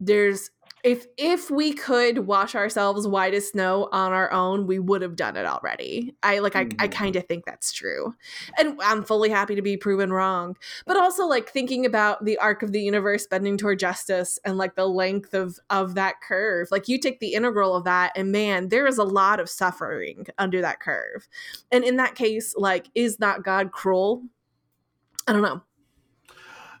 there's 0.00 0.50
if 0.82 1.06
if 1.16 1.48
we 1.50 1.72
could 1.72 2.26
wash 2.26 2.54
ourselves 2.56 3.06
white 3.06 3.34
as 3.34 3.50
snow 3.50 3.88
on 3.92 4.12
our 4.12 4.32
own 4.32 4.66
we 4.66 4.78
would 4.80 5.00
have 5.00 5.14
done 5.14 5.36
it 5.36 5.46
already. 5.46 6.14
I 6.22 6.40
like 6.40 6.56
i, 6.56 6.62
I 6.78 6.88
Mhm. 6.88 6.92
kind 6.92 7.16
of 7.16 7.24
think 7.26 7.44
that's 7.44 7.72
true. 7.72 8.14
And 8.58 8.80
i'm 8.82 9.04
fully 9.04 9.30
happy 9.30 9.54
to 9.54 9.62
be 9.62 9.76
proven 9.76 10.12
wrong. 10.12 10.56
But 10.86 10.96
also 10.96 11.26
like 11.26 11.48
thinking 11.48 11.86
about 11.86 12.24
the 12.24 12.36
arc 12.38 12.62
of 12.62 12.72
the 12.72 12.80
universe 12.82 13.26
bending 13.28 13.56
toward 13.56 13.78
justice 13.78 14.38
and 14.44 14.58
like 14.58 14.74
the 14.74 14.86
length 14.88 15.34
of 15.34 15.58
of 15.70 15.94
that 15.94 16.16
curve 16.20 16.68
like 16.70 16.88
you 16.88 16.98
take 16.98 17.20
the 17.20 17.34
integral 17.34 17.74
of 17.76 17.84
that 17.84 18.12
and 18.16 18.32
man 18.32 18.68
there 18.68 18.86
is 18.86 18.98
a 18.98 19.04
lot 19.04 19.38
of 19.40 19.48
suffering 19.48 20.26
under 20.38 20.60
that 20.60 20.80
curve. 20.80 21.28
And 21.70 21.84
in 21.84 21.96
that 21.96 22.14
case 22.16 22.54
like 22.56 22.88
is 22.94 23.20
not 23.20 23.44
god 23.44 23.70
cruel? 23.72 24.22
I 25.28 25.32
don't 25.32 25.42
know 25.42 25.62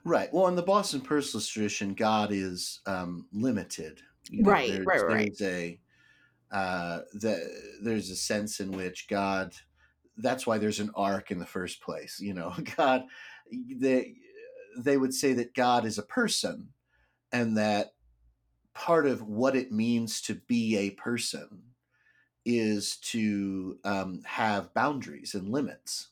Right. 0.04 0.32
Well, 0.32 0.48
in 0.48 0.56
the 0.56 0.62
Boston 0.62 1.00
Personalist 1.00 1.52
tradition, 1.52 1.94
God 1.94 2.32
is 2.32 2.80
um, 2.86 3.26
limited. 3.32 4.00
You 4.30 4.42
know, 4.42 4.50
Right, 4.50 4.68
there's, 4.68 4.86
right, 4.86 5.06
right. 5.06 5.32
There's 5.38 5.52
a 5.52 5.80
uh, 6.50 7.00
the, 7.14 7.50
there's 7.82 8.10
a 8.10 8.16
sense 8.16 8.60
in 8.60 8.72
which 8.72 9.08
God. 9.08 9.54
That's 10.16 10.46
why 10.46 10.58
there's 10.58 10.80
an 10.80 10.90
arc 10.94 11.30
in 11.30 11.38
the 11.38 11.46
first 11.46 11.80
place. 11.80 12.18
You 12.20 12.34
know, 12.34 12.52
God. 12.76 13.04
They 13.50 14.14
they 14.76 14.96
would 14.96 15.14
say 15.14 15.34
that 15.34 15.54
God 15.54 15.84
is 15.84 15.98
a 15.98 16.02
person, 16.02 16.68
and 17.30 17.56
that 17.56 17.92
part 18.74 19.06
of 19.06 19.22
what 19.22 19.54
it 19.54 19.70
means 19.70 20.20
to 20.22 20.34
be 20.34 20.76
a 20.78 20.90
person 20.90 21.62
is 22.44 22.96
to 22.96 23.78
um, 23.84 24.22
have 24.24 24.74
boundaries 24.74 25.34
and 25.34 25.48
limits. 25.48 26.08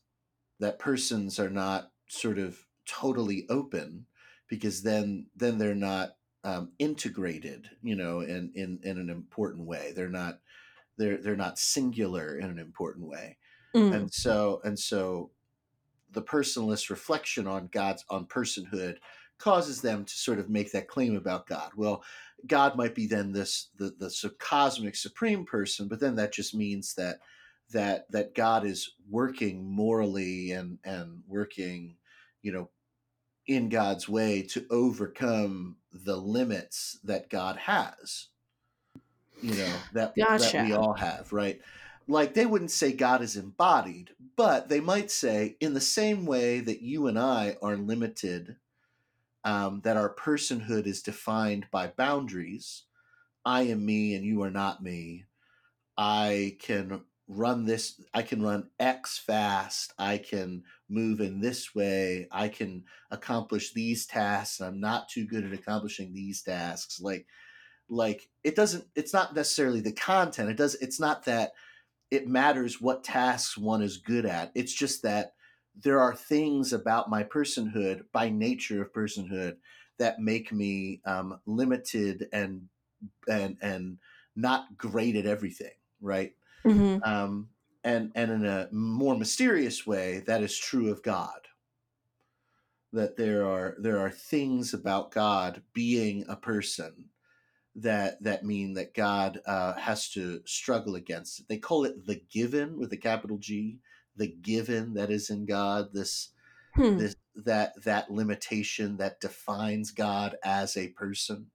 That 0.60 0.78
persons 0.78 1.40
are 1.40 1.50
not 1.50 1.90
sort 2.08 2.38
of 2.38 2.66
totally 2.86 3.46
open 3.48 4.06
because 4.48 4.82
then 4.82 5.26
then 5.36 5.58
they're 5.58 5.74
not 5.74 6.16
um, 6.44 6.72
integrated, 6.78 7.68
you 7.82 7.94
know, 7.94 8.20
in, 8.20 8.50
in 8.54 8.80
in 8.82 8.98
an 8.98 9.10
important 9.10 9.66
way. 9.66 9.92
They're 9.94 10.08
not 10.08 10.40
they're 10.96 11.18
they're 11.18 11.36
not 11.36 11.58
singular 11.58 12.38
in 12.38 12.50
an 12.50 12.58
important 12.58 13.08
way. 13.08 13.36
Mm. 13.74 13.94
And 13.94 14.12
so 14.12 14.60
and 14.64 14.78
so 14.78 15.30
the 16.12 16.22
personalist 16.22 16.90
reflection 16.90 17.46
on 17.46 17.68
God's 17.72 18.04
on 18.10 18.26
personhood 18.26 18.96
causes 19.38 19.80
them 19.80 20.04
to 20.04 20.12
sort 20.12 20.38
of 20.38 20.50
make 20.50 20.72
that 20.72 20.88
claim 20.88 21.16
about 21.16 21.46
God. 21.46 21.70
Well, 21.74 22.04
God 22.46 22.76
might 22.76 22.94
be 22.94 23.06
then 23.06 23.32
this 23.32 23.68
the 23.76 23.94
the 23.98 24.10
su- 24.10 24.34
cosmic 24.38 24.96
supreme 24.96 25.44
person, 25.44 25.88
but 25.88 26.00
then 26.00 26.16
that 26.16 26.32
just 26.32 26.54
means 26.54 26.94
that 26.94 27.20
that 27.70 28.10
that 28.10 28.34
God 28.34 28.64
is 28.64 28.94
working 29.08 29.64
morally 29.64 30.52
and 30.52 30.78
and 30.84 31.22
working 31.26 31.96
you 32.42 32.52
know, 32.52 32.70
in 33.46 33.68
God's 33.68 34.08
way 34.08 34.42
to 34.42 34.66
overcome 34.70 35.76
the 35.92 36.16
limits 36.16 36.98
that 37.04 37.30
God 37.30 37.56
has. 37.56 38.28
You 39.42 39.54
know, 39.54 39.72
that, 39.94 40.14
that 40.38 40.62
we 40.62 40.72
all 40.74 40.94
have, 40.94 41.32
right? 41.32 41.60
Like 42.06 42.34
they 42.34 42.44
wouldn't 42.46 42.70
say 42.70 42.92
God 42.92 43.22
is 43.22 43.36
embodied, 43.36 44.10
but 44.36 44.68
they 44.68 44.80
might 44.80 45.10
say, 45.10 45.56
in 45.60 45.74
the 45.74 45.80
same 45.80 46.26
way 46.26 46.60
that 46.60 46.82
you 46.82 47.06
and 47.06 47.18
I 47.18 47.56
are 47.62 47.76
limited, 47.76 48.56
um, 49.44 49.80
that 49.84 49.96
our 49.96 50.14
personhood 50.14 50.86
is 50.86 51.02
defined 51.02 51.66
by 51.70 51.86
boundaries. 51.86 52.84
I 53.44 53.62
am 53.62 53.86
me 53.86 54.14
and 54.14 54.24
you 54.24 54.42
are 54.42 54.50
not 54.50 54.82
me. 54.82 55.24
I 55.96 56.56
can 56.60 57.02
run 57.28 57.64
this, 57.64 58.00
I 58.12 58.22
can 58.22 58.42
run 58.42 58.68
X 58.78 59.18
fast. 59.18 59.94
I 59.98 60.18
can 60.18 60.64
move 60.90 61.20
in 61.20 61.40
this 61.40 61.74
way. 61.74 62.28
I 62.30 62.48
can 62.48 62.84
accomplish 63.10 63.72
these 63.72 64.06
tasks. 64.06 64.60
I'm 64.60 64.80
not 64.80 65.08
too 65.08 65.26
good 65.26 65.44
at 65.44 65.52
accomplishing 65.52 66.12
these 66.12 66.42
tasks. 66.42 67.00
Like, 67.00 67.26
like 67.88 68.30
it 68.44 68.56
doesn't, 68.56 68.86
it's 68.94 69.12
not 69.12 69.34
necessarily 69.34 69.80
the 69.80 69.92
content. 69.92 70.50
It 70.50 70.56
does, 70.56 70.76
it's 70.76 71.00
not 71.00 71.24
that 71.24 71.52
it 72.10 72.26
matters 72.28 72.80
what 72.80 73.04
tasks 73.04 73.56
one 73.56 73.82
is 73.82 73.96
good 73.98 74.26
at. 74.26 74.52
It's 74.54 74.72
just 74.74 75.02
that 75.02 75.34
there 75.74 76.00
are 76.00 76.14
things 76.14 76.72
about 76.72 77.10
my 77.10 77.24
personhood, 77.24 78.06
by 78.12 78.28
nature 78.30 78.82
of 78.82 78.92
personhood, 78.92 79.58
that 79.98 80.18
make 80.20 80.52
me 80.52 81.00
um, 81.04 81.40
limited 81.46 82.28
and 82.32 82.68
and 83.28 83.58
and 83.62 83.98
not 84.36 84.76
great 84.76 85.16
at 85.16 85.26
everything, 85.26 85.74
right? 86.00 86.36
hmm 86.64 87.02
Um, 87.04 87.49
and 87.84 88.12
and 88.14 88.30
in 88.30 88.44
a 88.44 88.68
more 88.72 89.16
mysterious 89.16 89.86
way, 89.86 90.20
that 90.20 90.42
is 90.42 90.58
true 90.58 90.90
of 90.90 91.02
God. 91.02 91.48
That 92.92 93.16
there 93.16 93.44
are 93.46 93.76
there 93.78 93.98
are 93.98 94.10
things 94.10 94.72
about 94.74 95.10
God 95.12 95.62
being 95.72 96.24
a 96.28 96.36
person 96.36 97.10
that 97.76 98.22
that 98.22 98.44
mean 98.44 98.74
that 98.74 98.94
God 98.94 99.40
uh, 99.46 99.74
has 99.74 100.10
to 100.10 100.42
struggle 100.46 100.94
against 100.96 101.40
it. 101.40 101.48
They 101.48 101.58
call 101.58 101.84
it 101.84 102.06
the 102.06 102.16
given 102.16 102.78
with 102.78 102.92
a 102.92 102.98
capital 102.98 103.38
G, 103.38 103.80
the 104.16 104.28
given 104.28 104.94
that 104.94 105.10
is 105.10 105.30
in 105.30 105.46
God. 105.46 105.92
This 105.94 106.30
Hmm. 106.74 106.98
this 106.98 107.16
that 107.36 107.82
that 107.84 108.10
limitation 108.10 108.98
that 108.98 109.20
defines 109.20 109.92
God 109.92 110.36
as 110.44 110.76
a 110.76 110.88
person. 110.90 111.50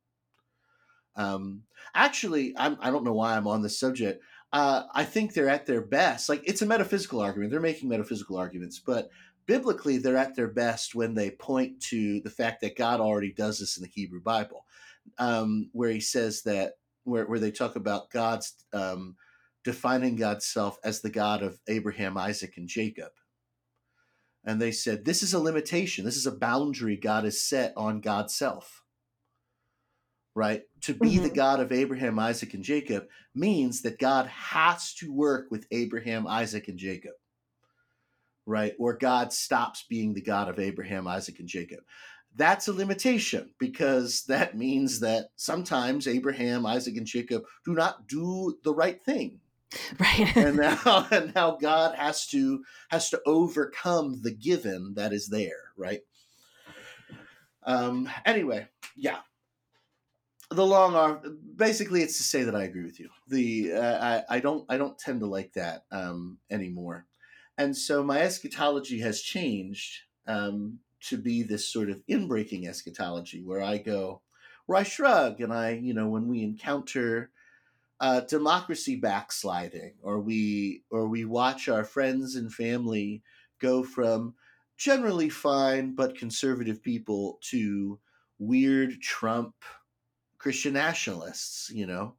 Um, 1.15 1.63
actually, 1.93 2.53
I'm, 2.57 2.77
I 2.81 2.91
don't 2.91 3.05
know 3.05 3.13
why 3.13 3.35
I'm 3.35 3.47
on 3.47 3.61
this 3.61 3.79
subject. 3.79 4.23
Uh, 4.55 4.85
I 4.93 5.03
think 5.03 5.33
they're 5.33 5.49
at 5.49 5.65
their 5.65 5.81
best. 5.81 6.29
Like 6.29 6.41
it's 6.45 6.61
a 6.61 6.65
metaphysical 6.65 7.19
argument. 7.19 7.51
They're 7.51 7.59
making 7.59 7.89
metaphysical 7.89 8.37
arguments, 8.37 8.79
but 8.79 9.09
biblically, 9.47 9.97
they're 9.97 10.15
at 10.15 10.37
their 10.37 10.47
best 10.47 10.95
when 10.95 11.13
they 11.13 11.31
point 11.31 11.81
to 11.89 12.21
the 12.21 12.29
fact 12.29 12.61
that 12.61 12.77
God 12.77 13.01
already 13.01 13.33
does 13.33 13.59
this 13.59 13.75
in 13.75 13.83
the 13.83 13.89
Hebrew 13.89 14.21
Bible, 14.21 14.65
um, 15.17 15.69
where 15.73 15.89
He 15.89 15.99
says 15.99 16.43
that 16.43 16.75
where 17.03 17.25
where 17.25 17.37
they 17.37 17.51
talk 17.51 17.75
about 17.75 18.09
God's 18.11 18.55
um, 18.71 19.17
defining 19.65 20.15
God's 20.15 20.45
self 20.45 20.77
as 20.85 21.01
the 21.01 21.09
God 21.09 21.43
of 21.43 21.59
Abraham, 21.67 22.17
Isaac, 22.17 22.53
and 22.55 22.69
Jacob. 22.69 23.11
And 24.45 24.61
they 24.61 24.71
said, 24.71 25.03
This 25.03 25.21
is 25.21 25.33
a 25.33 25.39
limitation. 25.39 26.05
This 26.05 26.15
is 26.15 26.27
a 26.27 26.31
boundary 26.31 26.95
God 26.95 27.25
has 27.25 27.41
set 27.41 27.73
on 27.75 27.99
God's 27.99 28.33
self. 28.33 28.83
Right? 30.33 30.63
To 30.85 30.93
be 30.93 31.17
the 31.17 31.29
Mhm. 31.29 31.35
God 31.35 31.59
of 31.59 31.71
Abraham, 31.71 32.19
Isaac, 32.19 32.53
and 32.53 32.63
Jacob 32.63 33.07
means 33.33 33.81
that 33.81 33.97
God 33.99 34.27
has 34.27 34.93
to 34.95 35.11
work 35.11 35.49
with 35.49 35.67
Abraham, 35.71 36.27
Isaac, 36.27 36.67
and 36.67 36.77
Jacob. 36.77 37.13
Right? 38.45 38.75
Or 38.77 38.95
God 38.95 39.33
stops 39.33 39.83
being 39.89 40.13
the 40.13 40.21
God 40.21 40.47
of 40.49 40.59
Abraham, 40.59 41.07
Isaac, 41.07 41.39
and 41.39 41.47
Jacob. 41.47 41.79
That's 42.35 42.67
a 42.67 42.73
limitation 42.73 43.55
because 43.59 44.23
that 44.25 44.55
means 44.57 44.99
that 44.99 45.29
sometimes 45.35 46.07
Abraham, 46.07 46.65
Isaac, 46.65 46.97
and 46.97 47.07
Jacob 47.07 47.45
do 47.65 47.73
not 47.73 48.07
do 48.07 48.59
the 48.63 48.73
right 48.73 49.01
thing 49.03 49.39
Right. 49.99 50.35
and 50.37 50.57
now 50.57 51.07
and 51.11 51.33
now 51.33 51.57
God 51.59 51.95
has 51.95 52.27
to 52.27 52.63
has 52.89 53.09
to 53.09 53.21
overcome 53.25 54.21
the 54.21 54.31
given 54.31 54.93
that 54.95 55.13
is 55.13 55.29
there, 55.29 55.71
right? 55.75 56.01
Um. 57.63 58.07
Anyway, 58.25 58.67
yeah. 58.95 59.19
The 60.51 60.65
long 60.65 60.95
arm. 60.95 61.39
Basically, 61.55 62.01
it's 62.03 62.17
to 62.17 62.23
say 62.23 62.43
that 62.43 62.55
I 62.55 62.63
agree 62.63 62.83
with 62.83 62.99
you. 62.99 63.09
The 63.27 63.73
uh, 63.73 64.23
I 64.29 64.37
I 64.37 64.39
don't 64.39 64.65
I 64.69 64.77
don't 64.77 64.97
tend 64.97 65.21
to 65.21 65.25
like 65.25 65.53
that 65.53 65.85
um 65.91 66.39
anymore, 66.51 67.07
and 67.57 67.75
so 67.75 68.03
my 68.03 68.19
eschatology 68.21 68.99
has 68.99 69.21
changed 69.21 70.03
um 70.27 70.79
to 71.01 71.17
be 71.17 71.41
this 71.43 71.67
sort 71.71 71.89
of 71.89 72.05
inbreaking 72.07 72.67
eschatology 72.67 73.43
where 73.43 73.61
I 73.61 73.77
go 73.79 74.21
where 74.67 74.79
I 74.79 74.83
shrug 74.83 75.41
and 75.41 75.51
I 75.53 75.71
you 75.71 75.93
know 75.95 76.09
when 76.09 76.27
we 76.27 76.43
encounter 76.43 77.31
uh, 77.99 78.21
democracy 78.21 78.95
backsliding, 78.97 79.95
or 80.01 80.19
we 80.19 80.83
or 80.91 81.07
we 81.07 81.25
watch 81.25 81.69
our 81.69 81.83
friends 81.85 82.35
and 82.35 82.53
family 82.53 83.23
go 83.59 83.83
from 83.83 84.35
generally 84.77 85.29
fine 85.29 85.95
but 85.95 86.17
conservative 86.17 86.83
people 86.83 87.39
to 87.41 87.99
weird 88.37 89.01
Trump 89.01 89.55
Christian 90.45 90.73
nationalists, 90.73 91.71
you 91.73 91.87
know, 91.87 92.15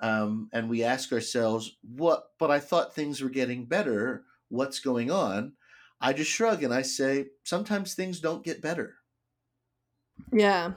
um, 0.00 0.50
and 0.52 0.68
we 0.68 0.84
ask 0.84 1.12
ourselves, 1.12 1.76
what? 1.82 2.30
But 2.38 2.50
I 2.50 2.60
thought 2.60 2.94
things 2.94 3.22
were 3.22 3.30
getting 3.30 3.64
better. 3.64 4.24
What's 4.50 4.80
going 4.80 5.10
on? 5.10 5.54
I 6.00 6.12
just 6.12 6.30
shrug 6.30 6.62
and 6.62 6.74
I 6.74 6.82
say, 6.82 7.28
sometimes 7.44 7.94
things 7.94 8.20
don't 8.20 8.44
get 8.44 8.62
better 8.62 8.96
yeah. 10.32 10.72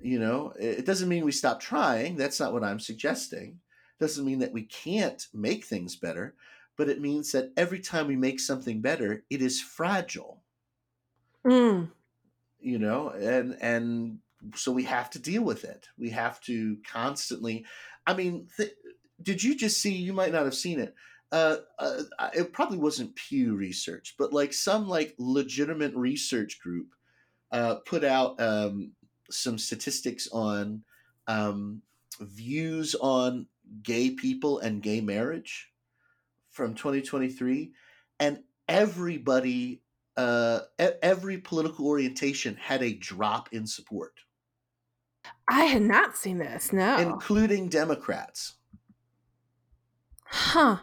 you 0.00 0.18
know 0.18 0.52
it 0.58 0.80
it 0.80 0.86
doesn't 0.86 1.08
mean 1.08 1.24
we 1.24 1.32
stop 1.32 1.60
trying 1.60 2.16
that's 2.16 2.40
not 2.40 2.52
what 2.52 2.64
i'm 2.64 2.80
suggesting 2.80 3.60
doesn't 3.98 4.24
mean 4.24 4.38
that 4.38 4.52
we 4.52 4.62
can't 4.62 5.26
make 5.34 5.64
things 5.64 5.96
better 5.96 6.34
but 6.76 6.88
it 6.88 7.00
means 7.00 7.32
that 7.32 7.52
every 7.56 7.80
time 7.80 8.06
we 8.06 8.16
make 8.16 8.40
something 8.40 8.80
better 8.80 9.24
it 9.30 9.42
is 9.42 9.60
fragile 9.60 10.42
Mm. 11.44 11.90
you 12.60 12.78
know 12.78 13.10
and 13.10 13.56
and 13.62 14.18
so 14.54 14.72
we 14.72 14.84
have 14.84 15.10
to 15.10 15.18
deal 15.18 15.42
with 15.42 15.64
it. 15.64 15.88
We 15.98 16.10
have 16.10 16.40
to 16.42 16.78
constantly 16.90 17.64
i 18.06 18.14
mean 18.14 18.48
th- 18.56 18.74
did 19.22 19.42
you 19.42 19.56
just 19.56 19.80
see 19.80 19.94
you 19.94 20.12
might 20.12 20.32
not 20.32 20.44
have 20.44 20.54
seen 20.54 20.80
it 20.80 20.94
uh, 21.32 21.56
uh 21.78 22.02
it 22.34 22.52
probably 22.52 22.78
wasn't 22.78 23.14
pew 23.14 23.54
research 23.54 24.14
but 24.18 24.32
like 24.32 24.52
some 24.52 24.88
like 24.88 25.14
legitimate 25.18 25.94
research 25.94 26.60
group 26.60 26.88
uh 27.52 27.76
put 27.86 28.04
out 28.04 28.40
um 28.40 28.92
some 29.30 29.58
statistics 29.58 30.28
on 30.32 30.82
um 31.28 31.80
views 32.20 32.96
on 33.00 33.46
gay 33.82 34.10
people 34.10 34.58
and 34.58 34.82
gay 34.82 35.00
marriage 35.00 35.70
from 36.50 36.74
2023 36.74 37.70
and 38.18 38.42
everybody 38.68 39.82
uh 40.16 40.60
every 40.78 41.38
political 41.38 41.86
orientation 41.86 42.56
had 42.56 42.82
a 42.82 42.94
drop 42.94 43.48
in 43.52 43.64
support 43.66 44.14
I 45.48 45.64
had 45.64 45.82
not 45.82 46.16
seen 46.16 46.38
this. 46.38 46.72
No. 46.72 46.96
including 46.98 47.68
democrats 47.68 48.54
huh. 50.24 50.78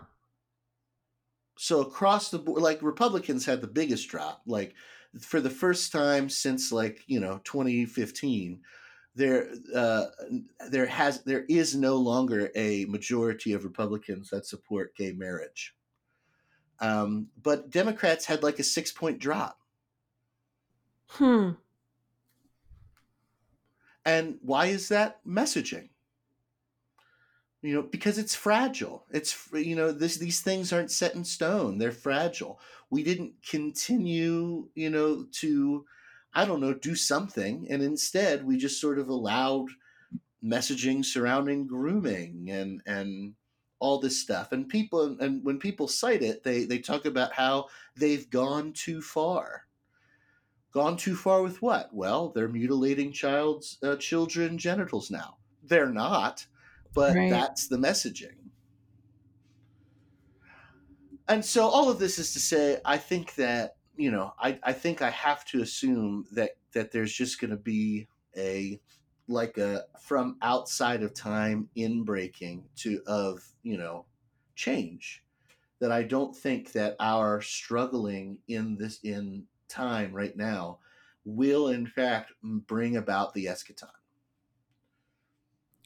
so 1.58 1.82
across 1.82 2.30
the 2.30 2.40
board 2.40 2.62
like 2.62 2.82
republicans 2.82 3.46
had 3.46 3.62
the 3.62 3.68
biggest 3.68 4.10
drop 4.10 4.42
like 4.46 4.74
for 5.22 5.40
the 5.40 5.50
first 5.50 5.92
time 5.92 6.30
since 6.30 6.72
like 6.72 7.02
you 7.08 7.20
know 7.20 7.40
2015 7.44 8.62
there 9.16 9.50
uh 9.74 10.06
there 10.70 10.86
has 10.86 11.24
there 11.24 11.46
is 11.50 11.76
no 11.76 11.96
longer 11.96 12.52
a 12.56 12.86
majority 12.86 13.54
of 13.54 13.64
republicans 13.64 14.30
that 14.30 14.46
support 14.46 14.96
gay 14.96 15.14
marriage 15.14 15.76
um 16.80 17.28
but 17.42 17.70
democrats 17.70 18.26
had 18.26 18.44
like 18.44 18.60
a 18.60 18.64
six 18.64 18.92
point 18.92 19.18
drop 19.20 19.60
Hmm. 21.10 21.52
And 24.08 24.38
why 24.42 24.68
is 24.68 24.88
that? 24.88 25.20
Messaging. 25.28 25.90
You 27.62 27.76
know 27.76 27.82
because 27.82 28.18
it's 28.18 28.36
fragile. 28.36 29.06
It's 29.12 29.50
you 29.52 29.76
know 29.76 29.92
this 29.92 30.16
these 30.18 30.40
things 30.40 30.72
aren't 30.72 30.92
set 30.92 31.16
in 31.16 31.26
stone. 31.26 31.78
They're 31.78 31.92
fragile. 31.92 32.60
We 32.90 33.04
didn't 33.04 33.34
continue 33.48 34.70
you 34.76 34.90
know 34.90 35.26
to 35.42 35.86
i 36.34 36.46
don't 36.46 36.62
know 36.62 36.74
do 36.74 36.96
something. 36.96 37.68
And 37.70 37.84
instead 37.84 38.46
we 38.46 38.58
just 38.58 38.80
sort 38.80 39.00
of 39.00 39.10
allowed 39.10 39.68
messaging 40.44 41.04
surrounding 41.04 41.68
grooming 41.68 42.50
and 42.52 42.82
and 42.86 43.34
all 43.80 44.00
this 44.00 44.22
stuff. 44.22 44.54
And 44.54 44.70
people 44.70 45.18
and 45.20 45.44
when 45.44 45.60
people 45.60 45.88
cite 45.90 46.22
it 46.22 46.44
they 46.44 46.64
they 46.64 46.80
talk 46.80 47.06
about 47.06 47.34
how 47.34 47.66
they've 47.98 48.30
gone 48.30 48.72
too 48.72 49.02
far 49.02 49.67
gone 50.78 50.98
too 50.98 51.16
far 51.16 51.42
with 51.42 51.62
what? 51.62 51.94
Well 51.94 52.30
they're 52.30 52.48
mutilating 52.50 53.12
child's 53.12 53.78
uh, 53.84 53.96
children 53.98 54.58
genitals 54.58 55.10
now. 55.12 55.38
They're 55.64 55.90
not 55.92 56.48
but 56.94 57.16
Right. 57.16 57.30
that's 57.30 57.68
the 57.68 57.78
messaging. 57.78 58.50
And 61.28 61.44
so 61.44 61.68
all 61.68 61.90
of 61.90 62.00
this 62.00 62.20
is 62.20 62.34
to 62.34 62.40
say 62.40 62.82
i 62.86 62.98
think 62.98 63.36
that 63.36 63.74
you 64.00 64.12
know, 64.12 64.32
I, 64.38 64.60
I 64.62 64.74
think 64.74 65.02
I 65.02 65.10
have 65.10 65.44
to 65.46 65.64
assume 65.64 66.28
that 66.34 66.52
that 66.74 66.92
there's 66.92 67.12
just 67.12 67.42
going 67.42 67.50
to 67.50 67.58
be 67.58 68.08
a 68.38 68.80
like 69.28 69.58
a 69.58 69.86
from 70.00 70.38
outside 70.44 71.02
of 71.02 71.16
time 71.16 71.72
in 71.74 72.04
breaking 72.04 72.70
to 72.76 73.02
of 73.08 73.56
you 73.64 73.76
know 73.76 74.06
change 74.54 75.24
that 75.80 75.92
I 75.92 76.04
don't 76.04 76.36
think 76.36 76.74
that 76.74 76.96
our 77.00 77.42
struggling 77.42 78.40
in 78.48 78.78
this 78.78 79.00
in 79.04 79.48
time 79.68 80.14
right 80.14 80.36
now 80.36 80.80
will 81.26 81.68
in 81.68 81.86
fact 81.86 82.32
bring 82.42 82.96
about 82.98 83.34
the 83.34 83.46
eschaton. 83.46 83.90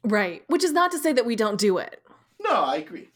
Right. 0.04 0.44
Which 0.48 0.64
is 0.64 0.72
not 0.72 0.92
to 0.92 1.00
say 1.00 1.14
that 1.14 1.26
we 1.26 1.36
don't 1.36 1.60
do 1.60 1.78
it. 1.78 2.02
No, 2.40 2.52
I 2.52 2.78
agree. 2.78 3.10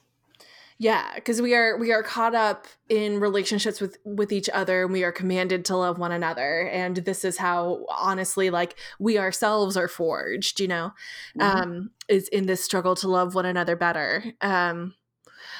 Yeah, 0.77 1.15
because 1.15 1.41
we 1.41 1.55
are 1.55 1.77
we 1.77 1.93
are 1.93 2.03
caught 2.03 2.35
up 2.35 2.67
in 2.89 3.19
relationships 3.21 3.79
with 3.79 3.97
with 4.03 4.33
each 4.33 4.49
other 4.49 4.83
and 4.83 4.91
we 4.91 5.05
are 5.05 5.11
commanded 5.11 5.63
to 5.65 5.77
love 5.77 5.97
one 5.97 6.11
another 6.11 6.67
and 6.67 6.97
this 6.97 7.23
is 7.23 7.37
how 7.37 7.85
honestly 7.89 8.49
like 8.49 8.75
we 8.99 9.17
ourselves 9.17 9.77
are 9.77 9.87
forged, 9.87 10.59
you 10.59 10.67
know. 10.67 10.91
Mhm. 11.39 11.43
Um 11.43 11.91
is 12.09 12.27
in 12.27 12.45
this 12.45 12.63
struggle 12.63 12.95
to 12.97 13.07
love 13.07 13.35
one 13.35 13.45
another 13.45 13.77
better. 13.77 14.25
Um 14.41 14.95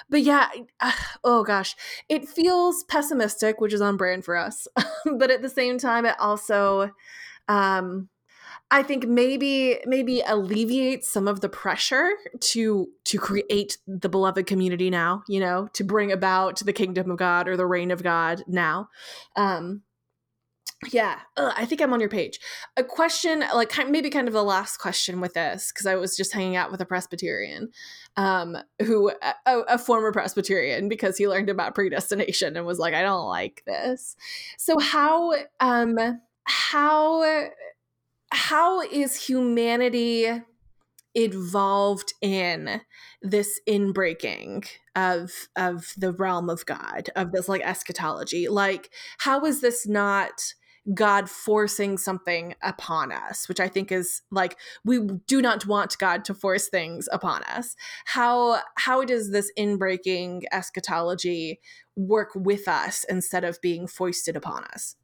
but 0.10 0.22
yeah, 0.22 0.50
oh 1.24 1.44
gosh, 1.44 1.76
it 2.10 2.28
feels 2.28 2.84
pessimistic, 2.84 3.60
which 3.60 3.74
is 3.74 3.82
on 3.82 3.98
brand 3.98 4.26
for 4.26 4.36
us. 4.36 4.68
but 5.18 5.32
at 5.32 5.42
the 5.42 5.50
same 5.50 5.78
time 5.78 6.06
it 6.06 6.16
also 6.20 6.92
um 7.48 8.10
I 8.72 8.82
think 8.82 9.08
maybe 9.08 9.80
maybe 9.86 10.22
alleviates 10.26 11.08
some 11.08 11.28
of 11.28 11.42
the 11.42 11.50
pressure 11.50 12.12
to 12.40 12.88
to 13.06 13.18
create 13.20 13.78
the 13.88 14.10
beloved 14.10 14.48
community 14.48 14.90
now, 14.90 15.24
you 15.28 15.40
know, 15.40 15.70
to 15.74 15.84
bring 15.84 16.12
about 16.12 16.60
the 16.60 16.74
kingdom 16.74 17.12
of 17.12 17.18
God 17.18 17.48
or 17.48 17.58
the 17.58 17.68
reign 17.68 17.92
of 17.92 18.04
God 18.04 18.44
now. 18.48 18.90
Um 19.36 19.84
yeah, 20.92 21.20
ugh, 21.38 21.54
I 21.56 21.66
think 21.66 21.82
I'm 21.82 21.94
on 21.94 22.00
your 22.00 22.10
page. 22.10 22.40
A 22.78 22.84
question, 22.84 23.44
like 23.54 23.72
maybe 23.90 24.10
kind 24.10 24.28
of 24.28 24.34
the 24.34 24.44
last 24.44 24.78
question 24.78 25.22
with 25.22 25.34
this, 25.34 25.72
because 25.72 25.86
I 25.86 25.96
was 25.96 26.18
just 26.18 26.34
hanging 26.34 26.56
out 26.56 26.72
with 26.72 26.82
a 26.82 26.86
Presbyterian, 26.86 27.72
um, 28.18 28.58
who 28.82 29.12
a, 29.46 29.60
a 29.68 29.78
former 29.78 30.12
Presbyterian, 30.12 30.88
because 30.88 31.18
he 31.18 31.28
learned 31.28 31.50
about 31.50 31.76
predestination 31.76 32.56
and 32.56 32.66
was 32.66 32.80
like, 32.80 32.94
I 32.94 33.02
don't 33.02 33.28
like 33.28 33.64
this. 33.66 34.16
So 34.58 34.80
how 34.80 35.34
um 35.60 35.98
how 36.46 37.50
how 38.32 38.82
is 38.82 39.28
humanity 39.28 40.42
involved 41.14 42.14
in 42.22 42.82
this 43.22 43.60
inbreaking 43.68 44.68
of 44.96 45.32
of 45.56 45.94
the 45.98 46.12
realm 46.12 46.50
of 46.50 46.66
god 46.66 47.10
of 47.16 47.32
this 47.32 47.48
like 47.48 47.62
eschatology 47.62 48.50
like 48.50 48.90
how 49.20 49.46
is 49.46 49.62
this 49.62 49.88
not 49.88 50.54
god 50.94 51.30
forcing 51.30 51.98
something 51.98 52.54
upon 52.62 53.12
us 53.12 53.50
which 53.50 53.60
i 53.60 53.68
think 53.68 53.92
is 53.92 54.22
like 54.30 54.58
we 54.84 55.00
do 55.26 55.42
not 55.42 55.66
want 55.66 55.98
god 55.98 56.24
to 56.26 56.34
force 56.34 56.68
things 56.68 57.08
upon 57.12 57.44
us. 57.44 57.76
How 58.06 58.62
how 58.76 59.04
does 59.04 59.32
this 59.32 59.52
inbreaking 59.58 60.44
eschatology 60.52 61.60
work 61.96 62.30
with 62.36 62.68
us 62.68 63.06
instead 63.10 63.44
of 63.44 63.62
being 63.62 63.88
foisted 63.88 64.36
upon 64.36 64.66
us? 64.66 64.96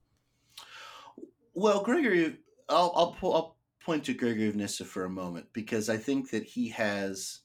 Well, 1.54 1.82
Gregory, 1.82 2.38
I'll 2.70 2.92
I'll, 2.96 3.34
I'll 3.34 3.58
point 3.84 4.04
to 4.06 4.14
Gregory 4.14 4.48
of 4.48 4.56
Nyssa 4.56 4.86
for 4.86 5.06
a 5.06 5.10
moment 5.10 5.48
because 5.54 5.90
I 5.90 5.98
think 5.98 6.30
that 6.32 6.44
he 6.44 6.70
has, 6.70 7.40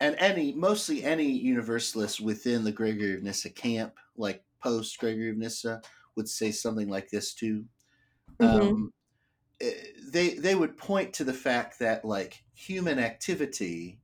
and 0.00 0.16
any 0.18 0.52
mostly 0.52 1.04
any 1.04 1.30
universalist 1.30 2.20
within 2.20 2.64
the 2.64 2.72
Gregory 2.72 3.14
of 3.14 3.22
Nyssa 3.22 3.50
camp, 3.50 3.94
like 4.16 4.42
post 4.62 4.98
Gregory 4.98 5.30
of 5.30 5.36
Nyssa, 5.36 5.82
would 6.18 6.28
say 6.28 6.52
something 6.52 6.90
like 6.90 7.10
this 7.10 7.34
too. 7.34 7.68
Mhm. 8.40 8.78
Um, 8.80 8.92
eh, 9.60 9.72
they 10.02 10.34
they 10.34 10.54
would 10.54 10.76
point 10.76 11.14
to 11.14 11.24
the 11.24 11.34
fact 11.34 11.78
that 11.80 12.04
like 12.04 12.44
human 12.54 12.98
activity 12.98 14.00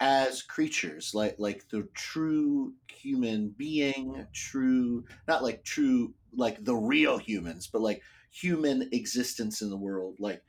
as 0.00 0.42
creatures 0.42 1.14
like 1.14 1.36
like 1.38 1.68
the 1.70 1.82
true 1.94 2.74
human 2.90 3.50
being 3.50 4.26
true 4.32 5.04
not 5.28 5.42
like 5.42 5.64
true 5.64 6.14
like 6.32 6.64
the 6.64 6.74
real 6.76 7.18
humans 7.18 7.66
but 7.66 7.82
like 7.82 8.02
human 8.30 8.88
existence 8.92 9.62
in 9.62 9.70
the 9.70 9.76
world 9.76 10.18
like 10.20 10.42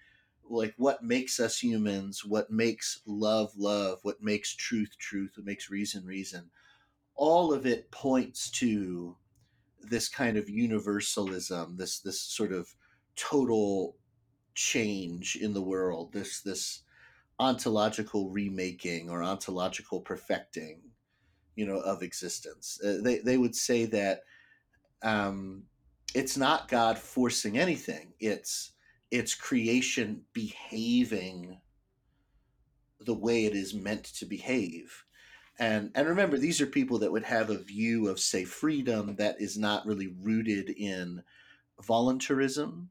like 0.50 0.74
what 0.78 1.04
makes 1.04 1.39
us 1.39 1.62
humans 1.62 2.26
what 2.26 2.52
makes 2.52 3.02
love 3.06 3.52
love 3.58 4.00
what 4.04 4.21
makes 4.21 4.56
truth 4.56 4.95
truth 5.00 5.34
what 5.38 5.45
makes 5.45 5.69
reason 5.69 6.06
reason 6.06 6.52
all 7.15 7.54
of 7.54 7.65
it 7.65 7.91
points 7.91 8.50
to 8.52 9.17
this 9.89 10.08
kind 10.10 10.38
of 10.38 10.50
universalism 10.50 11.78
this 11.78 12.00
this 12.00 12.22
sort 12.22 12.52
of 12.52 12.74
total 13.15 13.96
change 14.54 15.38
in 15.41 15.54
the 15.54 15.62
world 15.62 16.12
this 16.13 16.41
this 16.41 16.84
ontological 17.39 18.30
remaking 18.30 19.10
or 19.10 19.24
ontological 19.24 20.00
perfecting 20.00 20.80
you 21.56 21.65
know 21.65 21.80
of 21.80 22.02
existence. 22.04 22.80
Uh, 22.84 22.98
they 23.02 23.20
they 23.20 23.38
would 23.38 23.56
say 23.56 23.86
that 23.86 24.22
um 25.04 25.63
it's 26.13 26.38
not 26.38 26.67
god 26.67 26.98
forcing 26.98 27.58
anything 27.58 28.13
it's 28.20 28.74
it's 29.10 29.34
creation 29.34 30.22
behaving 30.34 31.58
the 33.00 33.13
way 33.13 33.46
it 33.46 33.56
is 33.56 33.74
meant 33.74 34.04
to 34.04 34.26
behave 34.26 35.04
and 35.62 35.91
and 35.95 36.08
remember 36.08 36.38
these 36.38 36.60
are 36.60 36.67
people 36.67 37.00
that 37.00 37.12
would 37.12 37.24
have 37.24 37.50
a 37.50 37.58
view 37.58 38.10
of 38.10 38.19
say 38.19 38.43
freedom 38.43 39.15
that 39.15 39.39
is 39.39 39.58
not 39.58 39.86
really 39.86 40.13
rooted 40.21 40.71
in 40.71 41.24
voluntarism 41.82 42.89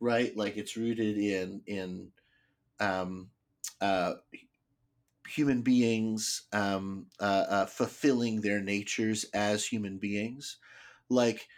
right? 0.00 0.36
Like 0.36 0.56
it's 0.56 0.76
rooted 0.76 1.18
in 1.18 1.60
in 1.66 2.08
um 2.80 3.30
uh 3.80 4.14
human 5.28 5.62
beings 5.62 6.44
um 6.52 7.06
uh, 7.20 7.44
uh 7.48 7.66
fulfilling 7.66 8.40
their 8.40 8.60
natures 8.60 9.24
as 9.34 9.66
human 9.66 9.98
beings. 9.98 10.58
Like 11.08 11.48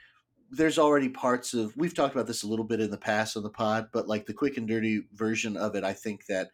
there's 0.51 0.79
already 0.79 1.09
parts 1.09 1.55
of 1.55 1.77
we've 1.77 1.95
talked 1.95 2.15
about 2.15 2.27
this 2.27 2.43
a 2.43 2.49
little 2.49 2.65
bit 2.65 2.81
in 2.81 2.91
the 2.91 2.99
past 2.99 3.37
on 3.37 3.45
the 3.45 3.51
pod 3.51 3.87
but 3.93 4.09
like 4.09 4.27
the 4.27 4.35
quick 4.35 4.57
and 4.57 4.67
dirty 4.67 5.05
version 5.15 5.57
of 5.57 5.77
it 5.77 5.85
i 5.85 5.93
think 5.93 6.27
that 6.27 6.49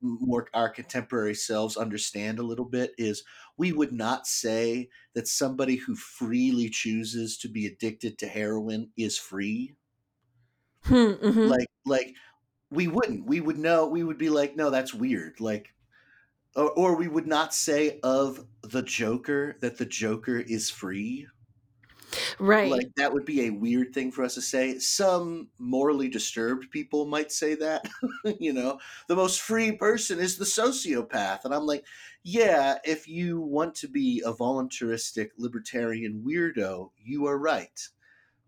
more 0.00 0.48
our 0.54 0.68
contemporary 0.68 1.34
selves 1.34 1.76
understand 1.76 2.38
a 2.38 2.44
little 2.44 2.64
bit 2.64 2.92
is 2.98 3.24
we 3.56 3.72
would 3.72 3.92
not 3.92 4.26
say 4.26 4.88
that 5.14 5.28
somebody 5.28 5.76
who 5.76 5.94
freely 5.94 6.68
chooses 6.68 7.36
to 7.38 7.48
be 7.48 7.66
addicted 7.66 8.18
to 8.18 8.26
heroin 8.26 8.90
is 8.96 9.18
free. 9.18 9.74
Hmm, 10.84 11.12
mhm. 11.12 11.48
like 11.48 11.68
like 11.84 12.14
we 12.70 12.88
wouldn't. 12.88 13.26
We 13.26 13.40
would 13.40 13.58
know 13.58 13.86
we 13.86 14.02
would 14.02 14.18
be 14.18 14.30
like 14.30 14.56
no 14.56 14.70
that's 14.70 14.94
weird. 14.94 15.40
Like 15.40 15.74
or, 16.56 16.70
or 16.70 16.96
we 16.96 17.08
would 17.08 17.26
not 17.26 17.54
say 17.54 18.00
of 18.02 18.44
the 18.62 18.82
joker 18.82 19.56
that 19.60 19.78
the 19.78 19.86
joker 19.86 20.38
is 20.38 20.70
free 20.70 21.26
right. 22.38 22.70
like 22.70 22.88
that 22.96 23.12
would 23.12 23.24
be 23.24 23.46
a 23.46 23.50
weird 23.50 23.92
thing 23.92 24.10
for 24.10 24.24
us 24.24 24.34
to 24.34 24.42
say. 24.42 24.78
Some 24.78 25.48
morally 25.58 26.08
disturbed 26.08 26.70
people 26.70 27.06
might 27.06 27.32
say 27.32 27.54
that 27.56 27.86
you 28.40 28.52
know? 28.52 28.78
The 29.08 29.16
most 29.16 29.40
free 29.40 29.72
person 29.72 30.18
is 30.18 30.36
the 30.36 30.44
sociopath. 30.44 31.44
And 31.44 31.54
i'm 31.54 31.66
like 31.66 31.84
yeah 32.22 32.78
if 32.84 33.08
you 33.08 33.40
want 33.40 33.74
to 33.76 33.88
be 33.88 34.22
a 34.24 34.32
voluntaristic 34.32 35.32
libertarian 35.36 36.22
weirdo 36.26 36.90
you 37.02 37.26
are 37.26 37.38
right. 37.38 37.88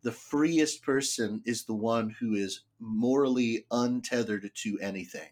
The 0.03 0.13
freest 0.13 0.83
person 0.83 1.43
is 1.47 1.65
the 1.65 1.75
one 1.75 2.11
who 2.21 2.35
is 2.35 2.65
morally 2.79 3.65
untethered 3.71 4.51
to 4.55 4.79
anything. 4.81 5.31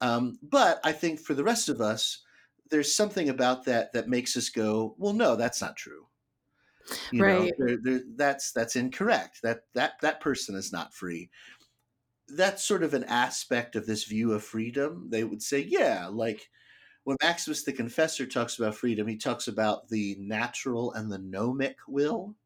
Um, 0.00 0.38
but 0.42 0.80
i 0.84 0.92
think 0.92 1.20
for 1.20 1.34
the 1.34 1.44
rest 1.44 1.68
of 1.68 1.80
us 1.80 2.22
there's 2.70 2.94
something 2.94 3.28
about 3.28 3.64
that 3.64 3.92
that 3.92 4.08
makes 4.08 4.36
us 4.36 4.48
go 4.48 4.94
well 4.98 5.12
no 5.12 5.36
that's 5.36 5.60
not 5.60 5.76
true 5.76 6.06
you 7.10 7.22
know 7.24 7.46
Right. 7.46 7.56
there, 7.58 7.78
there, 7.82 8.02
that's 8.16 8.52
that's 8.52 8.76
incorrect 8.76 9.40
that 9.42 9.62
that 9.74 9.94
that 10.02 10.20
person 10.20 10.54
is 10.54 10.72
not 10.72 10.94
free 10.94 11.30
that's 12.28 12.64
sort 12.64 12.82
of 12.82 12.92
an 12.94 13.04
aspect 13.04 13.74
of 13.74 13.86
this 13.86 14.04
view 14.04 14.32
of 14.32 14.44
freedom 14.44 15.08
they 15.10 15.24
would 15.24 15.42
say 15.42 15.60
yeah 15.60 16.06
like 16.08 16.50
when 17.04 17.16
maximus 17.22 17.64
the 17.64 17.72
confessor 17.72 18.26
talks 18.26 18.58
about 18.58 18.74
freedom 18.76 19.08
he 19.08 19.16
talks 19.18 19.48
about 19.48 19.88
the 19.88 20.16
natural 20.20 20.92
and 20.92 21.12
the 21.12 21.18
gnomic 21.18 21.78
will 21.88 22.36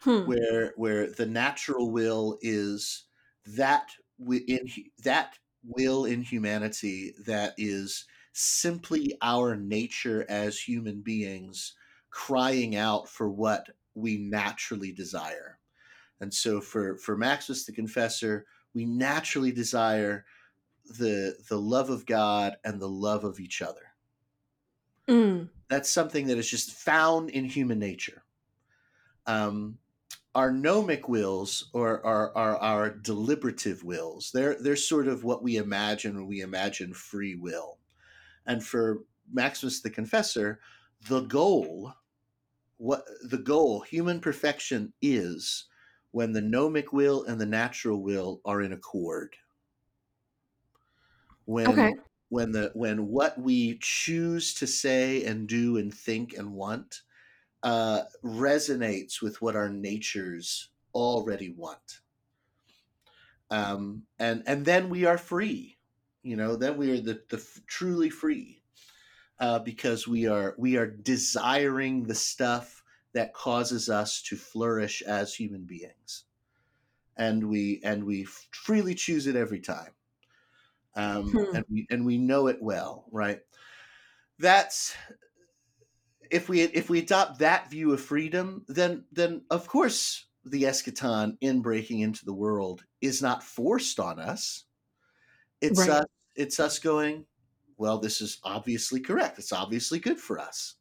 Hmm. 0.00 0.32
where 0.32 0.72
where 0.76 1.10
the 1.10 1.26
natural 1.26 1.90
will 1.90 2.38
is 2.40 3.06
that 3.44 3.92
in 4.18 4.68
that 5.02 5.38
will 5.64 6.04
in 6.04 6.22
humanity 6.22 7.12
that 7.24 7.54
is 7.56 8.06
simply 8.32 9.16
our 9.20 9.56
nature 9.56 10.24
as 10.28 10.58
human 10.60 11.02
beings 11.02 11.74
crying 12.12 12.76
out 12.76 13.08
for 13.08 13.30
what 13.30 13.70
we 13.94 14.18
naturally 14.18 14.92
desire 14.92 15.60
and 16.20 16.34
so 16.34 16.60
for 16.60 16.98
for 16.98 17.16
maximus 17.16 17.66
the 17.66 17.72
confessor 17.72 18.46
we 18.74 18.86
naturally 18.86 19.52
desire 19.52 20.24
the 20.86 21.36
the 21.48 21.58
love 21.60 21.90
of 21.90 22.06
god 22.06 22.56
and 22.64 22.80
the 22.80 22.88
love 22.88 23.24
of 23.24 23.40
each 23.40 23.62
other 23.62 23.94
Mm. 25.08 25.50
that's 25.68 25.90
something 25.90 26.26
that 26.28 26.38
is 26.38 26.48
just 26.48 26.70
found 26.72 27.30
in 27.30 27.44
human 27.44 27.78
nature 27.80 28.24
Um, 29.26 29.78
our 30.34 30.52
gnomic 30.52 31.08
wills 31.08 31.70
or 31.74 32.04
our, 32.06 32.36
our, 32.36 32.56
our 32.58 32.90
deliberative 32.90 33.84
wills, 33.84 34.32
they're, 34.32 34.56
they're 34.60 34.76
sort 34.76 35.08
of 35.08 35.24
what 35.24 35.42
we 35.42 35.56
imagine 35.56 36.16
when 36.16 36.26
we 36.26 36.40
imagine 36.40 36.94
free 36.94 37.34
will. 37.36 37.80
And 38.46 38.64
for 38.64 39.04
Maximus 39.32 39.82
the 39.82 39.90
Confessor, 39.90 40.60
the 41.08 41.22
goal, 41.22 41.94
what 42.82 43.06
the 43.22 43.38
goal, 43.38 43.82
human 43.82 44.20
perfection 44.20 44.92
is 45.00 45.66
when 46.10 46.32
the 46.32 46.42
gnomic 46.42 46.92
will 46.92 47.24
and 47.24 47.40
the 47.40 47.46
natural 47.46 48.02
will 48.02 48.40
are 48.44 48.60
in 48.62 48.72
accord. 48.72 49.36
When 51.44 51.88
Okay. 51.88 51.92
when 52.28 52.50
the 52.52 52.70
when 52.74 53.06
what 53.08 53.38
we 53.38 53.78
choose 53.78 54.54
to 54.54 54.66
say 54.66 55.24
and 55.24 55.48
do 55.48 55.76
and 55.76 55.92
think 55.94 56.32
and 56.32 56.54
want 56.54 57.02
uh, 57.62 58.04
resonates 58.24 59.22
with 59.22 59.42
what 59.42 59.56
our 59.56 59.70
natures 59.70 60.70
already 60.94 61.50
want. 61.50 62.00
Um, 63.50 64.06
and 64.18 64.42
and 64.46 64.64
then 64.64 64.88
we 64.88 65.04
are 65.04 65.18
free, 65.18 65.78
you 66.22 66.36
know. 66.36 66.56
Then 66.56 66.76
we 66.78 66.90
are 66.92 67.00
the, 67.00 67.22
the 67.28 67.36
f- 67.36 67.60
truly 67.66 68.08
free, 68.08 68.61
uh, 69.38 69.58
because 69.60 70.06
we 70.08 70.26
are 70.26 70.54
we 70.58 70.76
are 70.76 70.86
desiring 70.86 72.04
the 72.04 72.14
stuff 72.14 72.82
that 73.14 73.34
causes 73.34 73.90
us 73.90 74.22
to 74.22 74.36
flourish 74.36 75.02
as 75.02 75.34
human 75.34 75.64
beings, 75.64 76.24
and 77.16 77.48
we 77.48 77.80
and 77.84 78.04
we 78.04 78.24
freely 78.24 78.94
choose 78.94 79.26
it 79.26 79.36
every 79.36 79.60
time, 79.60 79.94
um, 80.94 81.46
Hmm. 81.48 81.54
and 81.54 81.64
we 81.70 81.86
and 81.90 82.04
we 82.04 82.18
know 82.18 82.46
it 82.48 82.60
well, 82.62 83.06
right? 83.10 83.40
That's 84.38 84.96
if 86.30 86.48
we 86.48 86.62
if 86.62 86.88
we 86.88 87.00
adopt 87.00 87.38
that 87.40 87.70
view 87.70 87.92
of 87.92 88.00
freedom, 88.00 88.64
then 88.68 89.04
then 89.12 89.44
of 89.50 89.66
course 89.68 90.26
the 90.44 90.62
eschaton 90.64 91.36
in 91.40 91.62
breaking 91.62 92.00
into 92.00 92.24
the 92.24 92.32
world 92.34 92.84
is 93.00 93.22
not 93.22 93.42
forced 93.42 94.00
on 94.00 94.18
us. 94.18 94.64
It's 95.60 95.88
Right. 95.88 95.88
us 95.88 96.06
it's 96.36 96.60
us 96.60 96.78
going, 96.78 97.26
well, 97.82 97.98
this 97.98 98.20
is 98.20 98.38
obviously 98.44 99.00
correct. 99.00 99.40
It's 99.40 99.52
obviously 99.52 99.98
good 99.98 100.20
for 100.20 100.38
us. 100.38 100.76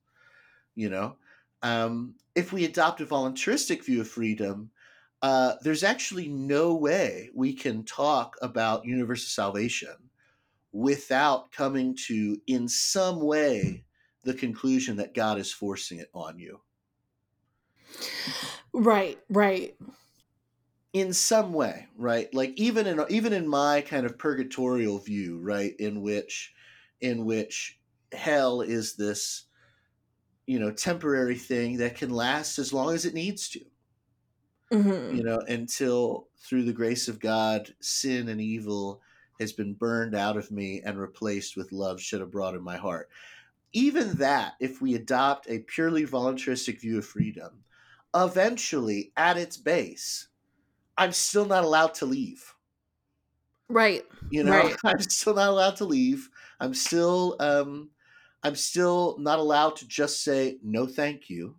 You 0.75 0.89
know, 0.89 1.17
um, 1.63 2.13
if 2.35 2.53
we 2.53 2.63
adopt 2.63 3.01
a 3.01 3.05
voluntaristic 3.05 3.83
view 3.83 4.01
of 4.01 4.07
freedom, 4.07 4.69
uh, 5.23 5.55
there's 5.63 5.83
actually 5.83 6.27
no 6.27 6.75
way 6.75 7.31
we 7.33 7.53
can 7.53 7.83
talk 7.83 8.35
about 8.41 8.85
universal 8.85 9.29
salvation 9.29 10.11
without 10.71 11.51
coming 11.51 11.95
to, 12.07 12.39
in 12.45 12.67
some 12.67 13.19
way, 13.19 13.83
the 14.23 14.35
conclusion 14.35 14.97
that 14.97 15.15
God 15.15 15.39
is 15.39 15.51
forcing 15.51 15.97
it 15.99 16.11
on 16.13 16.37
you. 16.37 16.61
Right, 18.73 19.19
right. 19.29 19.75
in 20.93 21.13
some 21.13 21.53
way 21.53 21.87
right 21.97 22.33
like 22.33 22.51
even 22.57 22.85
in 22.85 23.03
even 23.09 23.31
in 23.33 23.47
my 23.47 23.81
kind 23.81 24.05
of 24.05 24.17
purgatorial 24.17 24.99
view 24.99 25.39
right 25.39 25.75
in 25.79 26.01
which 26.01 26.53
in 27.01 27.25
which 27.25 27.79
hell 28.13 28.61
is 28.61 28.95
this 28.95 29.45
you 30.45 30.59
know 30.59 30.71
temporary 30.71 31.37
thing 31.37 31.77
that 31.77 31.95
can 31.95 32.09
last 32.11 32.59
as 32.59 32.73
long 32.73 32.93
as 32.93 33.05
it 33.05 33.13
needs 33.13 33.49
to 33.49 33.65
Mhm. 34.71 35.01
you 35.09 35.23
know 35.23 35.39
until 35.47 36.29
through 36.37 36.63
the 36.63 36.73
grace 36.73 37.07
of 37.07 37.19
god 37.19 37.73
sin 37.81 38.29
and 38.29 38.39
evil 38.41 39.01
has 39.39 39.51
been 39.53 39.73
burned 39.73 40.13
out 40.15 40.37
of 40.37 40.51
me 40.51 40.81
and 40.81 40.99
replaced 40.99 41.57
with 41.57 41.71
love 41.71 41.99
shed 42.01 42.21
abroad 42.21 42.55
in 42.55 42.61
my 42.61 42.77
heart 42.77 43.09
even 43.73 44.15
that 44.15 44.55
if 44.59 44.81
we 44.81 44.95
adopt 44.95 45.49
a 45.49 45.59
purely 45.61 46.05
voluntaristic 46.05 46.81
view 46.81 46.99
of 46.99 47.05
freedom 47.05 47.63
eventually 48.15 49.13
at 49.17 49.37
its 49.37 49.57
base 49.57 50.29
i'm 50.97 51.13
still 51.13 51.45
not 51.45 51.63
allowed 51.65 51.93
to 51.95 52.05
leave 52.05 52.55
Right. 53.69 54.05
you 54.29 54.43
know 54.43 54.63
Right. 54.63 54.75
i'm 54.85 54.99
still 55.01 55.33
not 55.35 55.49
allowed 55.49 55.75
to 55.77 55.85
leave 55.85 56.29
i'm 56.61 56.73
still 56.75 57.37
um 57.41 57.91
i'm 58.43 58.55
still 58.55 59.17
not 59.19 59.39
allowed 59.39 59.75
to 59.77 59.87
just 59.87 60.23
say 60.23 60.59
no 60.63 60.87
thank 60.87 61.29
you 61.29 61.57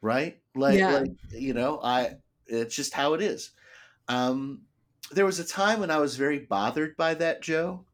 right 0.00 0.42
like 0.54 0.78
Yeah. 0.78 0.88
like 0.88 1.10
you 1.30 1.54
know 1.54 1.80
i 1.82 2.16
it's 2.46 2.74
just 2.74 2.92
how 2.92 3.14
it 3.14 3.22
is 3.22 3.52
um 4.08 4.66
there 5.12 5.26
was 5.26 5.40
a 5.40 5.46
time 5.46 5.80
when 5.80 5.90
i 5.90 5.98
was 5.98 6.16
very 6.16 6.40
bothered 6.40 6.96
by 6.96 7.14
that 7.14 7.42
joe 7.42 7.86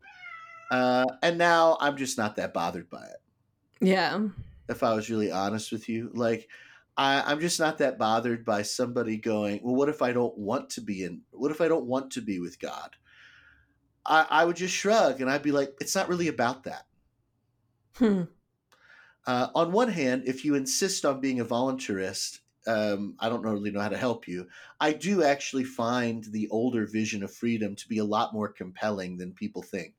uh 0.73 1.07
and 1.23 1.39
now 1.39 1.79
i'm 1.81 1.97
just 1.97 2.19
not 2.19 2.37
that 2.37 2.55
bothered 2.55 2.91
by 2.91 3.05
it 3.07 3.23
Yeah. 3.81 4.29
if 4.69 4.83
I 4.83 4.95
was 4.95 5.11
really 5.11 5.31
honest 5.31 5.73
with 5.73 5.89
you. 5.89 6.11
Like, 6.15 6.49
I, 6.97 7.23
I'm 7.23 7.41
just 7.41 7.61
not 7.61 7.79
that 7.79 7.99
bothered 7.99 8.45
by 8.45 8.63
somebody 8.63 9.17
going, 9.17 9.61
well, 9.63 9.75
what 9.75 9.89
if 9.89 10.03
I 10.03 10.13
don't 10.13 10.37
want 10.37 10.71
to 10.71 10.81
be 10.81 11.05
in, 11.05 11.23
what 11.31 11.51
if 11.51 11.61
I 11.61 11.69
don't 11.69 11.87
want 11.87 12.13
to 12.13 12.21
be 12.21 12.39
with 12.41 12.59
God? 12.59 12.97
I, 14.09 14.27
I 14.29 14.44
would 14.44 14.57
just 14.57 14.75
shrug 14.75 15.21
and 15.21 15.31
I'd 15.31 15.42
be 15.42 15.53
like, 15.53 15.75
it's 15.81 15.94
not 15.94 16.09
really 16.09 16.29
about 16.29 16.64
that. 16.64 16.87
Hmm. 17.97 18.23
Uh, 19.27 19.49
on 19.55 19.73
one 19.73 19.90
hand, 19.90 20.23
if 20.27 20.44
you 20.44 20.55
insist 20.55 21.05
on 21.05 21.21
being 21.21 21.40
a 21.40 21.44
voluntarist, 21.44 22.38
um, 22.66 23.14
I 23.21 23.29
don't 23.29 23.42
really 23.42 23.71
know 23.71 23.81
how 23.81 23.90
to 23.90 23.97
help 23.97 24.27
you. 24.27 24.49
I 24.81 24.92
do 24.92 25.23
actually 25.23 25.64
find 25.64 26.25
the 26.25 26.49
older 26.49 26.87
vision 26.87 27.23
of 27.23 27.33
freedom 27.33 27.77
to 27.77 27.88
be 27.88 27.99
a 27.99 28.05
lot 28.05 28.33
more 28.33 28.49
compelling 28.49 29.18
than 29.18 29.33
people 29.33 29.62
think. 29.62 29.94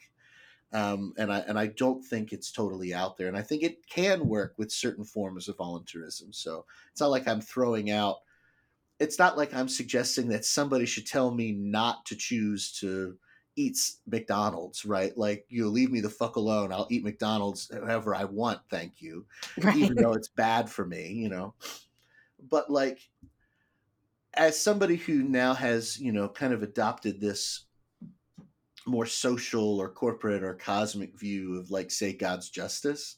Um, 0.72 1.14
and 1.18 1.32
I 1.34 1.40
and 1.40 1.58
I 1.58 1.68
don't 1.68 2.04
think 2.04 2.32
it's 2.32 2.52
totally 2.52 2.94
out 2.94 3.18
there. 3.18 3.28
And 3.28 3.38
I 3.38 3.42
think 3.42 3.64
it 3.64 3.88
can 3.88 4.28
work 4.28 4.54
with 4.58 4.72
certain 4.72 5.04
forms 5.04 5.48
of 5.48 5.58
voluntarism. 5.58 6.32
So 6.32 6.66
it's 6.92 7.02
not 7.02 7.10
like 7.10 7.28
I'm 7.28 7.42
throwing 7.42 7.90
out. 7.90 8.18
It's 9.00 9.18
not 9.18 9.38
like 9.38 9.54
I'm 9.54 9.70
suggesting 9.70 10.28
that 10.30 10.46
somebody 10.46 10.86
should 10.86 11.08
tell 11.08 11.32
me 11.32 11.54
not 11.54 12.06
to 12.08 12.16
choose 12.16 12.72
to 12.80 13.18
eat 13.56 13.76
s- 13.76 14.00
McDonald's, 14.08 14.86
right? 14.86 15.18
Like 15.18 15.46
you 15.50 15.70
leave 15.70 15.92
me 15.92 16.02
the 16.02 16.10
fuck 16.10 16.36
alone. 16.36 16.72
I'll 16.72 16.88
eat 16.90 17.04
McDonald's 17.04 17.72
however 17.74 18.16
I 18.16 18.26
want, 18.26 18.62
thank 18.70 19.02
you, 19.02 19.28
Right. 19.64 19.76
even 19.76 19.98
though 20.00 20.14
it's 20.14 20.30
bad 20.30 20.70
for 20.70 20.86
me, 20.86 21.10
you 21.14 21.30
know. 21.30 21.56
But 22.40 22.70
like, 22.72 23.10
as 24.34 24.60
somebody 24.60 24.96
who 24.96 25.24
now 25.24 25.54
has, 25.54 26.00
you 26.00 26.12
know, 26.12 26.30
kind 26.30 26.54
of 26.54 26.64
adopted 26.64 27.20
this 27.20 27.66
more 28.86 29.06
social 29.06 29.80
or 29.80 29.90
corporate 29.90 30.44
or 30.44 30.54
cosmic 30.56 31.18
view 31.18 31.58
of 31.58 31.70
like 31.72 31.92
say 31.92 32.14
god's 32.14 32.50
justice 32.50 33.18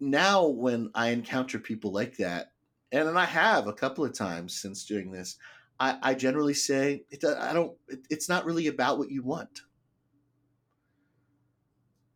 now 0.00 0.46
when 0.46 0.90
i 0.94 1.08
encounter 1.10 1.58
people 1.58 1.92
like 1.92 2.16
that 2.16 2.52
and, 2.92 3.08
and 3.08 3.18
i 3.18 3.24
have 3.24 3.66
a 3.66 3.72
couple 3.72 4.04
of 4.04 4.12
times 4.12 4.58
since 4.60 4.84
doing 4.84 5.10
this 5.10 5.36
i, 5.80 5.98
I 6.02 6.14
generally 6.14 6.54
say 6.54 7.04
it, 7.10 7.24
i 7.24 7.52
don't 7.52 7.76
it, 7.88 8.06
it's 8.10 8.28
not 8.28 8.44
really 8.44 8.66
about 8.68 8.98
what 8.98 9.10
you 9.10 9.22
want. 9.22 9.62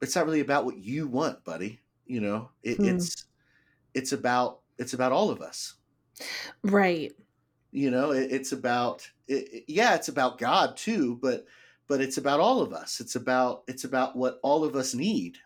It's 0.00 0.14
not 0.14 0.26
really 0.26 0.40
about 0.40 0.64
what 0.64 0.78
you 0.78 1.06
want 1.08 1.44
buddy 1.44 1.80
you 2.06 2.20
know? 2.20 2.50
It, 2.62 2.78
Hmm. 2.78 2.84
it's 2.84 3.26
it's 3.94 4.12
about 4.12 4.60
it's 4.78 4.94
about 4.94 5.12
all 5.12 5.30
of 5.30 5.40
us. 5.42 5.74
Right. 6.62 7.12
you 7.70 7.90
know 7.90 8.12
it, 8.12 8.32
it's 8.32 8.52
about 8.52 9.08
yeah 9.28 9.94
it's 9.94 10.08
about 10.08 10.38
god 10.38 10.76
too 10.76 11.16
but 11.20 11.44
but 11.86 12.00
it's 12.02 12.18
about 12.18 12.38
all 12.40 12.60
of 12.60 12.72
us. 12.74 13.00
It's 13.00 13.14
about 13.16 13.64
it's 13.66 13.84
about 13.84 14.14
what 14.16 14.38
all 14.42 14.62
of 14.64 14.76
us 14.76 14.94
need 14.94 15.38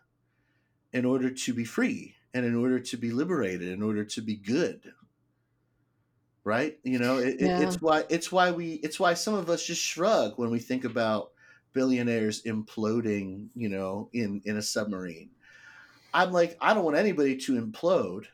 in 0.92 1.04
order 1.04 1.30
to 1.30 1.54
be 1.54 1.64
free 1.64 2.16
and 2.34 2.44
in 2.44 2.54
order 2.56 2.80
to 2.80 2.96
be 2.96 3.10
liberated 3.10 3.68
in 3.68 3.82
order 3.82 4.04
to 4.04 4.20
be 4.22 4.36
good 4.36 4.92
right? 6.44 6.78
You 6.84 6.98
know 6.98 7.18
it, 7.18 7.36
it- 7.40 7.54
it's 7.58 7.80
why 7.80 8.04
it's 8.10 8.32
why 8.32 8.50
we 8.50 8.74
it's 8.74 9.00
why 9.00 9.14
some 9.14 9.34
of 9.34 9.50
us 9.50 9.64
just 9.64 9.82
shrug 9.82 10.38
when 10.38 10.50
we 10.50 10.58
think 10.58 10.84
about 10.84 11.32
billionaires 11.72 12.42
imploding 12.42 13.48
you 13.54 13.68
know 13.68 14.10
in 14.12 14.42
in 14.44 14.56
a 14.56 14.62
submarine. 14.62 15.30
I'm 16.14 16.32
like 16.32 16.56
i 16.60 16.74
don't 16.74 16.84
want 16.84 16.96
anybody 16.96 17.36
to 17.38 17.60
implode. 17.60 18.26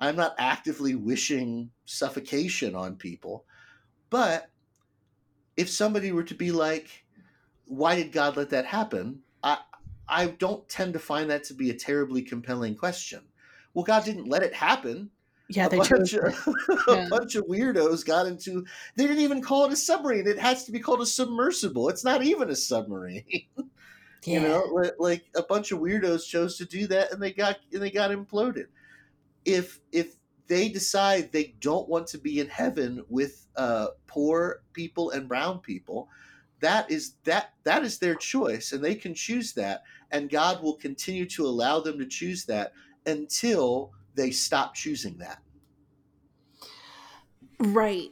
I'm 0.00 0.16
not 0.16 0.36
actively 0.38 0.94
wishing 0.96 1.72
suffocation 1.86 2.74
on 2.76 2.96
people. 2.98 3.46
But 4.10 4.50
if 5.56 5.68
somebody 5.70 6.12
were 6.12 6.24
to 6.24 6.34
be 6.34 6.52
like 6.52 7.04
why 7.66 7.96
did 7.96 8.12
god 8.12 8.36
let 8.36 8.50
that 8.50 8.66
happen? 8.66 9.22
I 9.42 9.62
i 10.08 10.28
don't 10.28 10.68
tend 10.68 10.94
to 10.94 11.00
find 11.00 11.30
that 11.30 11.44
to 11.46 11.54
be 11.54 11.70
a 11.70 11.74
terribly 11.78 12.22
compelling 12.22 12.76
question. 12.76 13.28
Well 13.74 13.84
god 13.84 14.04
didn't 14.04 14.28
let 14.28 14.42
it 14.44 14.54
happen 14.54 15.12
Yeah, 15.48 15.66
a 15.66 15.68
they 15.68 15.78
bunch 15.78 16.12
of, 16.14 16.24
it. 16.24 16.34
a 16.88 17.08
bunch 17.08 17.36
of 17.36 17.44
weirdos 17.44 18.04
got 18.04 18.26
into 18.26 18.64
they 18.96 19.06
didn't 19.06 19.22
even 19.22 19.40
call 19.40 19.64
it 19.64 19.72
a 19.72 19.76
submarine 19.76 20.26
it 20.26 20.40
has 20.40 20.64
to 20.64 20.72
be 20.72 20.80
called 20.80 21.00
a 21.00 21.06
submersible 21.06 21.88
it's 21.88 22.04
not 22.04 22.22
even 22.22 22.50
a 22.50 22.56
submarine. 22.56 23.24
You 24.24 24.40
know 24.40 24.64
like, 24.72 24.94
like 24.98 25.24
a 25.36 25.42
bunch 25.42 25.70
of 25.70 25.78
weirdos 25.78 26.26
chose 26.26 26.58
to 26.58 26.64
do 26.64 26.88
that 26.88 27.12
and 27.12 27.22
they 27.22 27.32
got 27.32 27.58
and 27.72 27.80
they 27.80 27.92
got 27.92 28.10
imploded. 28.10 28.64
If 29.44 29.78
if 29.92 30.16
they 30.48 30.68
decide 30.68 31.30
they 31.30 31.54
don't 31.60 31.88
want 31.88 32.08
to 32.08 32.18
be 32.18 32.40
in 32.40 32.48
heaven 32.48 33.04
with 33.08 33.46
uh, 33.56 33.88
poor 34.08 34.62
people 34.72 35.10
and 35.10 35.28
brown 35.28 35.60
people 35.60 36.08
that 36.60 36.90
is 36.90 37.14
that 37.24 37.52
that 37.64 37.84
is 37.84 37.98
their 37.98 38.14
choice 38.14 38.72
and 38.72 38.82
they 38.82 38.94
can 38.94 39.14
choose 39.14 39.52
that 39.52 39.82
and 40.10 40.30
god 40.30 40.62
will 40.62 40.76
continue 40.76 41.26
to 41.26 41.46
allow 41.46 41.80
them 41.80 41.98
to 41.98 42.06
choose 42.06 42.44
that 42.44 42.72
until 43.06 43.92
they 44.16 44.30
stop 44.30 44.74
choosing 44.74 45.18
that 45.18 45.42
Right. 47.58 48.10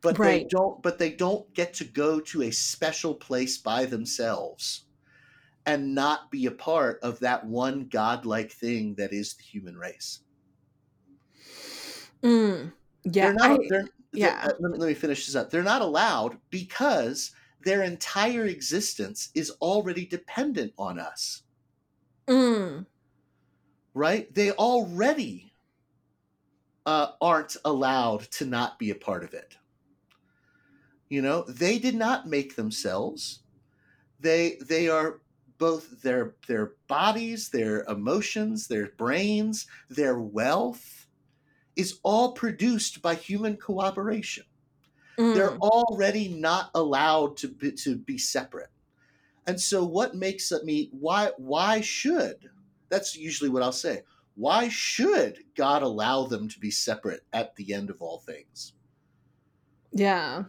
but 0.00 0.16
they 0.16 0.44
don't 0.44 0.82
but 0.82 0.98
they 0.98 1.10
don't 1.12 1.52
get 1.54 1.74
to 1.74 1.84
go 1.84 2.20
to 2.20 2.42
a 2.42 2.50
special 2.52 3.14
place 3.14 3.58
by 3.58 3.84
themselves 3.86 4.84
and 5.66 5.94
not 5.94 6.30
be 6.30 6.46
a 6.46 6.50
part 6.52 7.00
of 7.02 7.18
that 7.20 7.44
one 7.46 7.88
godlike 7.88 8.52
thing 8.52 8.94
that 8.96 9.12
is 9.12 9.34
the 9.34 9.42
human 9.42 9.76
race 9.76 10.20
Mm. 12.22 12.72
Yeah. 13.04 13.26
they're 13.26 13.34
not 13.34 13.50
I- 13.50 13.56
they're, 13.68 13.82
they're- 13.82 13.88
yeah. 14.12 14.40
uh, 14.44 14.52
let, 14.60 14.72
me, 14.72 14.78
let 14.78 14.88
me 14.88 14.94
finish 14.94 15.26
this 15.26 15.34
up 15.36 15.50
they're 15.50 15.62
not 15.62 15.82
allowed 15.82 16.38
because 16.50 17.32
their 17.64 17.82
entire 17.82 18.46
existence 18.46 19.30
is 19.34 19.50
already 19.60 20.06
dependent 20.06 20.72
on 20.78 20.98
us 20.98 21.42
mm. 22.26 22.86
Right? 23.98 24.32
They 24.32 24.52
already 24.52 25.52
uh, 26.86 27.12
aren't 27.20 27.56
allowed 27.64 28.22
to 28.32 28.44
not 28.46 28.78
be 28.78 28.90
a 28.90 28.94
part 28.94 29.22
of 29.24 29.32
it. 29.34 29.58
You 31.08 31.22
know 31.22 31.42
they 31.42 31.78
did 31.78 31.94
not 31.94 32.26
make 32.28 32.56
themselves. 32.56 33.42
They 34.20 34.56
they 34.56 34.88
are 34.88 35.22
both 35.58 36.02
their 36.02 36.36
their 36.48 36.76
bodies 36.88 37.50
their 37.50 37.84
emotions 37.84 38.68
their 38.68 38.88
brains 38.92 39.66
their 39.90 40.20
wealth 40.20 41.08
is 41.76 42.00
all 42.04 42.32
produced 42.34 43.02
by 43.02 43.14
human 43.16 43.56
cooperation. 43.58 44.44
They're 45.32 45.56
Mm. 45.56 45.58
already 45.58 46.28
not 46.34 46.70
allowed 46.74 47.36
to 47.38 47.48
be, 47.48 47.72
to 47.72 47.96
be 47.98 48.18
separate. 48.18 48.70
And 49.46 49.60
so 49.60 49.84
what 49.84 50.14
makes 50.16 50.52
me 50.64 50.88
why 50.92 51.32
why 51.38 51.80
should 51.82 52.50
that's 52.88 53.16
usually 53.16 53.50
what 53.50 53.62
i'll 53.62 53.72
say 53.72 54.02
why 54.34 54.68
should 54.68 55.38
god 55.56 55.82
allow 55.82 56.24
them 56.24 56.48
to 56.48 56.58
be 56.60 56.70
separate 56.70 57.20
at 57.32 57.54
the 57.56 57.72
end 57.74 57.90
of 57.90 58.00
all 58.00 58.18
things 58.18 58.72
Yeah. 59.92 60.44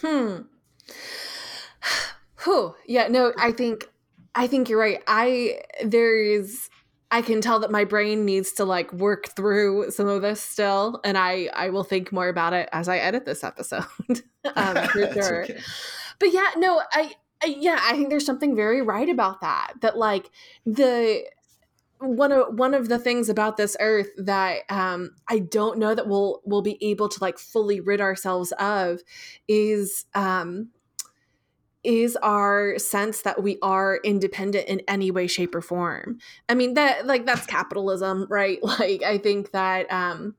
Hmm. 0.00 0.42
Whew. 2.44 2.74
Yeah, 2.86 3.08
no, 3.08 3.32
I 3.36 3.52
think 3.52 3.88
I 4.34 4.46
think 4.46 4.68
you're 4.68 4.78
right. 4.78 5.02
I 5.06 5.60
there 5.84 6.16
is 6.22 6.70
I 7.10 7.22
can 7.22 7.40
tell 7.40 7.58
that 7.60 7.70
my 7.70 7.84
brain 7.84 8.24
needs 8.24 8.52
to 8.52 8.64
like 8.64 8.92
work 8.92 9.28
through 9.36 9.90
some 9.90 10.08
of 10.08 10.22
this 10.22 10.40
still, 10.40 11.00
and 11.04 11.18
I 11.18 11.50
I 11.54 11.70
will 11.70 11.84
think 11.84 12.12
more 12.12 12.28
about 12.28 12.52
it 12.52 12.68
as 12.72 12.88
I 12.88 12.98
edit 12.98 13.24
this 13.26 13.44
episode. 13.44 13.84
um, 14.56 14.76
for 14.88 15.12
sure. 15.12 15.42
okay. 15.42 15.58
But 16.18 16.32
yeah, 16.32 16.50
no, 16.56 16.80
I, 16.92 17.00
I 17.02 17.12
yeah, 17.46 17.78
I 17.82 17.92
think 17.94 18.10
there's 18.10 18.26
something 18.26 18.54
very 18.54 18.82
right 18.82 19.08
about 19.08 19.40
that. 19.40 19.74
That 19.80 19.96
like 19.96 20.30
the 20.66 21.24
one 21.98 22.32
of 22.32 22.54
one 22.54 22.74
of 22.74 22.88
the 22.88 22.98
things 22.98 23.28
about 23.28 23.56
this 23.56 23.76
earth 23.80 24.08
that 24.16 24.62
um 24.70 25.10
I 25.28 25.40
don't 25.40 25.78
know 25.78 25.94
that 25.94 26.08
we'll 26.08 26.40
we'll 26.44 26.62
be 26.62 26.78
able 26.80 27.08
to 27.08 27.18
like 27.20 27.38
fully 27.38 27.80
rid 27.80 28.00
ourselves 28.00 28.52
of 28.58 29.00
is 29.48 30.06
um 30.14 30.70
is 31.82 32.16
our 32.16 32.78
sense 32.78 33.22
that 33.22 33.42
we 33.42 33.58
are 33.62 34.00
independent 34.04 34.68
in 34.68 34.82
any 34.86 35.10
way 35.10 35.26
shape 35.26 35.54
or 35.54 35.62
form 35.62 36.18
i 36.48 36.54
mean 36.54 36.74
that 36.74 37.06
like 37.06 37.24
that's 37.24 37.46
capitalism 37.46 38.26
right 38.28 38.58
like 38.62 39.02
i 39.02 39.16
think 39.16 39.50
that 39.52 39.90
um 39.90 40.34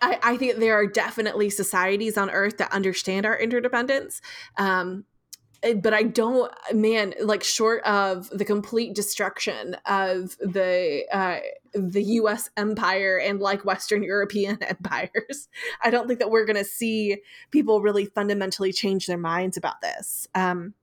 I, 0.00 0.18
I 0.22 0.36
think 0.36 0.58
there 0.58 0.74
are 0.74 0.86
definitely 0.86 1.50
societies 1.50 2.16
on 2.16 2.30
earth 2.30 2.58
that 2.58 2.70
understand 2.70 3.24
our 3.24 3.38
interdependence 3.38 4.20
um 4.58 5.04
but 5.76 5.92
i 5.92 6.02
don't 6.02 6.52
man 6.72 7.14
like 7.20 7.42
short 7.42 7.82
of 7.84 8.28
the 8.30 8.44
complete 8.44 8.94
destruction 8.94 9.76
of 9.86 10.36
the 10.38 11.04
uh 11.12 11.38
the 11.74 12.02
us 12.02 12.48
empire 12.56 13.18
and 13.18 13.40
like 13.40 13.64
western 13.64 14.02
european 14.02 14.58
empires 14.62 15.48
i 15.82 15.90
don't 15.90 16.06
think 16.06 16.20
that 16.20 16.30
we're 16.30 16.44
going 16.44 16.56
to 16.56 16.64
see 16.64 17.16
people 17.50 17.80
really 17.80 18.06
fundamentally 18.06 18.72
change 18.72 19.06
their 19.06 19.18
minds 19.18 19.56
about 19.56 19.80
this. 19.80 20.28
Um 20.34 20.74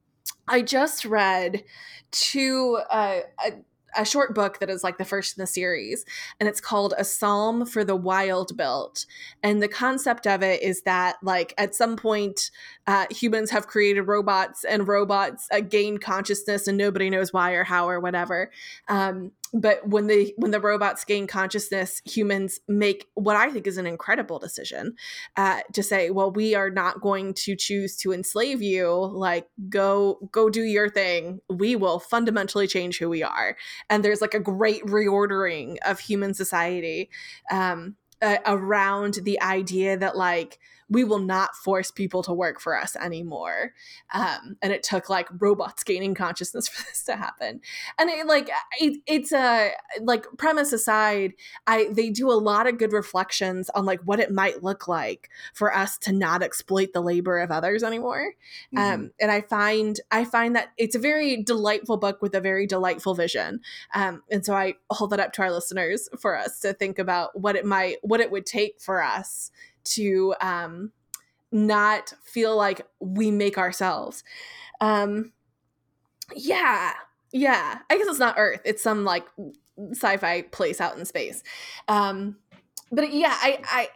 i 0.47 0.61
just 0.61 1.05
read 1.05 1.63
two 2.11 2.79
uh, 2.89 3.19
a, 3.45 3.51
a 3.97 4.05
short 4.05 4.33
book 4.35 4.59
that 4.59 4.69
is 4.69 4.83
like 4.83 4.97
the 4.97 5.05
first 5.05 5.37
in 5.37 5.41
the 5.41 5.47
series 5.47 6.05
and 6.39 6.49
it's 6.49 6.61
called 6.61 6.93
a 6.97 7.03
psalm 7.03 7.65
for 7.65 7.83
the 7.83 7.95
wild 7.95 8.55
built 8.57 9.05
and 9.43 9.61
the 9.61 9.67
concept 9.67 10.27
of 10.27 10.43
it 10.43 10.61
is 10.61 10.81
that 10.83 11.17
like 11.21 11.53
at 11.57 11.75
some 11.75 11.95
point 11.95 12.51
uh, 12.87 13.05
humans 13.09 13.49
have 13.49 13.67
created 13.67 14.03
robots 14.03 14.63
and 14.63 14.87
robots 14.87 15.47
uh, 15.51 15.59
gain 15.59 15.97
consciousness 15.97 16.67
and 16.67 16.77
nobody 16.77 17.09
knows 17.09 17.33
why 17.33 17.51
or 17.51 17.63
how 17.63 17.89
or 17.89 17.99
whatever. 17.99 18.51
Um, 18.87 19.31
but 19.53 19.87
when 19.87 20.07
the 20.07 20.33
when 20.37 20.51
the 20.51 20.59
robots 20.59 21.03
gain 21.03 21.27
consciousness 21.27 22.01
humans 22.05 22.59
make 22.67 23.07
what 23.13 23.35
i 23.35 23.49
think 23.49 23.67
is 23.67 23.77
an 23.77 23.85
incredible 23.85 24.39
decision 24.39 24.95
uh, 25.37 25.59
to 25.73 25.81
say 25.81 26.09
well 26.09 26.31
we 26.31 26.55
are 26.55 26.69
not 26.69 27.01
going 27.01 27.33
to 27.33 27.55
choose 27.55 27.95
to 27.97 28.13
enslave 28.13 28.61
you. 28.61 28.89
Like 28.91 29.47
go 29.69 30.19
go 30.31 30.49
do 30.49 30.63
your 30.63 30.89
thing. 30.89 31.39
We 31.49 31.75
will 31.75 31.99
fundamentally 31.99 32.67
change 32.67 32.99
who 32.99 33.09
we 33.09 33.23
are. 33.23 33.57
And 33.89 34.03
there's 34.03 34.21
like 34.21 34.33
a 34.33 34.39
great 34.39 34.83
reordering 34.85 35.77
of 35.85 35.99
human 35.99 36.33
society 36.33 37.09
um, 37.51 37.95
uh, 38.21 38.37
around 38.45 39.19
the 39.23 39.41
idea 39.41 39.97
that 39.97 40.17
like 40.17 40.59
we 40.89 41.03
will 41.03 41.19
not 41.19 41.55
force 41.55 41.89
people 41.89 42.21
to 42.23 42.33
work 42.33 42.59
for 42.61 42.79
us 42.79 42.95
anymore. 42.95 43.73
Um, 44.13 44.57
and 44.61 44.71
it 44.71 44.83
took 44.83 45.09
like 45.09 45.27
robots 45.39 45.83
gaining 45.83 46.13
consciousness 46.13 46.67
for 46.69 46.83
this 46.83 47.03
to 47.05 47.15
happen. 47.15 47.61
And 47.97 48.09
it 48.09 48.27
like 48.27 48.49
it, 48.79 49.01
it's 49.07 49.31
a 49.31 49.71
like 50.01 50.25
premise 50.37 50.73
aside 50.73 51.33
i 51.67 51.87
they 51.91 52.09
do 52.09 52.29
a 52.29 52.33
lot 52.33 52.67
of 52.67 52.77
good 52.77 52.91
reflections 52.91 53.69
on 53.71 53.85
like 53.85 54.01
what 54.01 54.19
it 54.19 54.31
might 54.31 54.63
look 54.63 54.87
like 54.87 55.29
for 55.53 55.73
us 55.73 55.97
to 55.99 56.11
not 56.11 56.41
exploit 56.41 56.93
the 56.93 57.01
labor 57.01 57.39
of 57.39 57.51
others 57.51 57.83
anymore. 57.83 58.33
Mhm. 58.73 58.79
um, 58.79 59.11
and 59.19 59.31
i 59.31 59.41
find 59.41 59.99
i 60.11 60.25
find 60.25 60.55
that 60.55 60.69
it's 60.77 60.95
a 60.95 60.99
very 60.99 61.41
delightful 61.43 61.97
book 61.97 62.21
with 62.21 62.33
a 62.35 62.41
very 62.41 62.67
delightful 62.67 63.13
vision. 63.13 63.61
Um, 63.93 64.23
and 64.29 64.45
so 64.45 64.53
i 64.53 64.75
hold 64.89 65.11
that 65.11 65.19
up 65.19 65.33
to 65.33 65.41
our 65.41 65.51
listeners 65.51 66.09
for 66.19 66.37
us 66.37 66.59
to 66.61 66.73
think 66.73 66.99
about 66.99 67.39
what 67.39 67.55
it 67.55 67.65
might 67.65 67.97
what 68.01 68.19
it 68.19 68.31
would 68.31 68.45
take 68.45 68.79
for 68.79 69.01
us 69.01 69.51
to 69.85 70.35
um, 70.41 70.91
not 71.51 72.13
feel 72.23 72.55
like 72.55 72.81
we 72.99 73.31
make 73.31 73.57
ourselves 73.57 74.23
um, 74.81 75.31
yeah 76.35 76.91
yeah 77.31 77.79
i 77.89 77.97
guess 77.97 78.07
it's 78.07 78.19
not 78.19 78.35
earth 78.37 78.61
it's 78.65 78.81
some 78.81 79.03
like 79.03 79.25
sci-fi 79.91 80.41
place 80.41 80.79
out 80.81 80.97
in 80.97 81.05
space 81.05 81.43
um, 81.87 82.37
but 82.91 83.13
yeah 83.13 83.35
i 83.41 83.59
i 83.65 83.89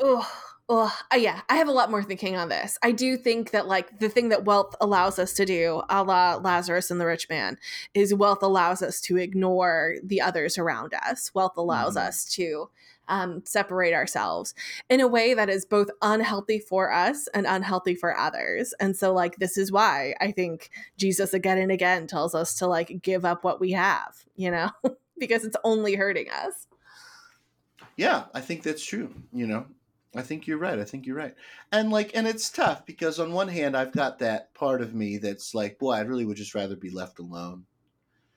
oh 0.00 0.28
Oh, 0.66 0.90
yeah, 1.14 1.42
I 1.50 1.56
have 1.56 1.68
a 1.68 1.72
lot 1.72 1.90
more 1.90 2.02
thinking 2.02 2.36
on 2.36 2.48
this. 2.48 2.78
I 2.82 2.92
do 2.92 3.18
think 3.18 3.50
that, 3.50 3.68
like, 3.68 3.98
the 3.98 4.08
thing 4.08 4.30
that 4.30 4.46
wealth 4.46 4.74
allows 4.80 5.18
us 5.18 5.34
to 5.34 5.44
do, 5.44 5.82
a 5.90 6.02
la 6.02 6.36
Lazarus 6.36 6.90
and 6.90 6.98
the 6.98 7.04
rich 7.04 7.28
man, 7.28 7.58
is 7.92 8.14
wealth 8.14 8.42
allows 8.42 8.80
us 8.80 8.98
to 9.02 9.18
ignore 9.18 9.96
the 10.02 10.22
others 10.22 10.56
around 10.56 10.94
us. 10.94 11.30
Wealth 11.34 11.58
allows 11.58 11.96
Mhm. 11.96 12.06
us 12.06 12.24
to 12.36 12.70
um, 13.08 13.42
separate 13.44 13.94
ourselves 13.94 14.54
in 14.88 15.00
a 15.00 15.08
way 15.08 15.34
that 15.34 15.48
is 15.48 15.64
both 15.64 15.90
unhealthy 16.02 16.58
for 16.58 16.92
us 16.92 17.28
and 17.28 17.46
unhealthy 17.46 17.94
for 17.94 18.16
others. 18.16 18.74
And 18.80 18.96
so, 18.96 19.12
like, 19.12 19.36
this 19.36 19.58
is 19.58 19.72
why 19.72 20.14
I 20.20 20.32
think 20.32 20.70
Jesus 20.96 21.34
again 21.34 21.58
and 21.58 21.72
again 21.72 22.06
tells 22.06 22.34
us 22.34 22.54
to, 22.56 22.66
like, 22.66 23.02
give 23.02 23.24
up 23.24 23.44
what 23.44 23.60
we 23.60 23.72
have, 23.72 24.24
you 24.36 24.50
know, 24.50 24.70
because 25.18 25.44
it's 25.44 25.56
only 25.64 25.94
hurting 25.94 26.30
us. 26.30 26.66
Yeah, 27.96 28.24
I 28.34 28.40
think 28.40 28.62
that's 28.62 28.84
true. 28.84 29.14
You 29.32 29.46
know, 29.46 29.66
I 30.16 30.22
think 30.22 30.46
you're 30.46 30.58
right. 30.58 30.78
I 30.78 30.84
think 30.84 31.06
you're 31.06 31.16
right. 31.16 31.34
And 31.72 31.90
like, 31.90 32.12
and 32.14 32.26
it's 32.26 32.50
tough 32.50 32.86
because 32.86 33.18
on 33.18 33.32
one 33.32 33.48
hand, 33.48 33.76
I've 33.76 33.92
got 33.92 34.18
that 34.20 34.52
part 34.54 34.80
of 34.80 34.94
me 34.94 35.18
that's 35.18 35.54
like, 35.54 35.78
boy, 35.78 35.92
I 35.92 36.00
really 36.00 36.24
would 36.24 36.36
just 36.36 36.54
rather 36.54 36.76
be 36.76 36.90
left 36.90 37.18
alone. 37.18 37.66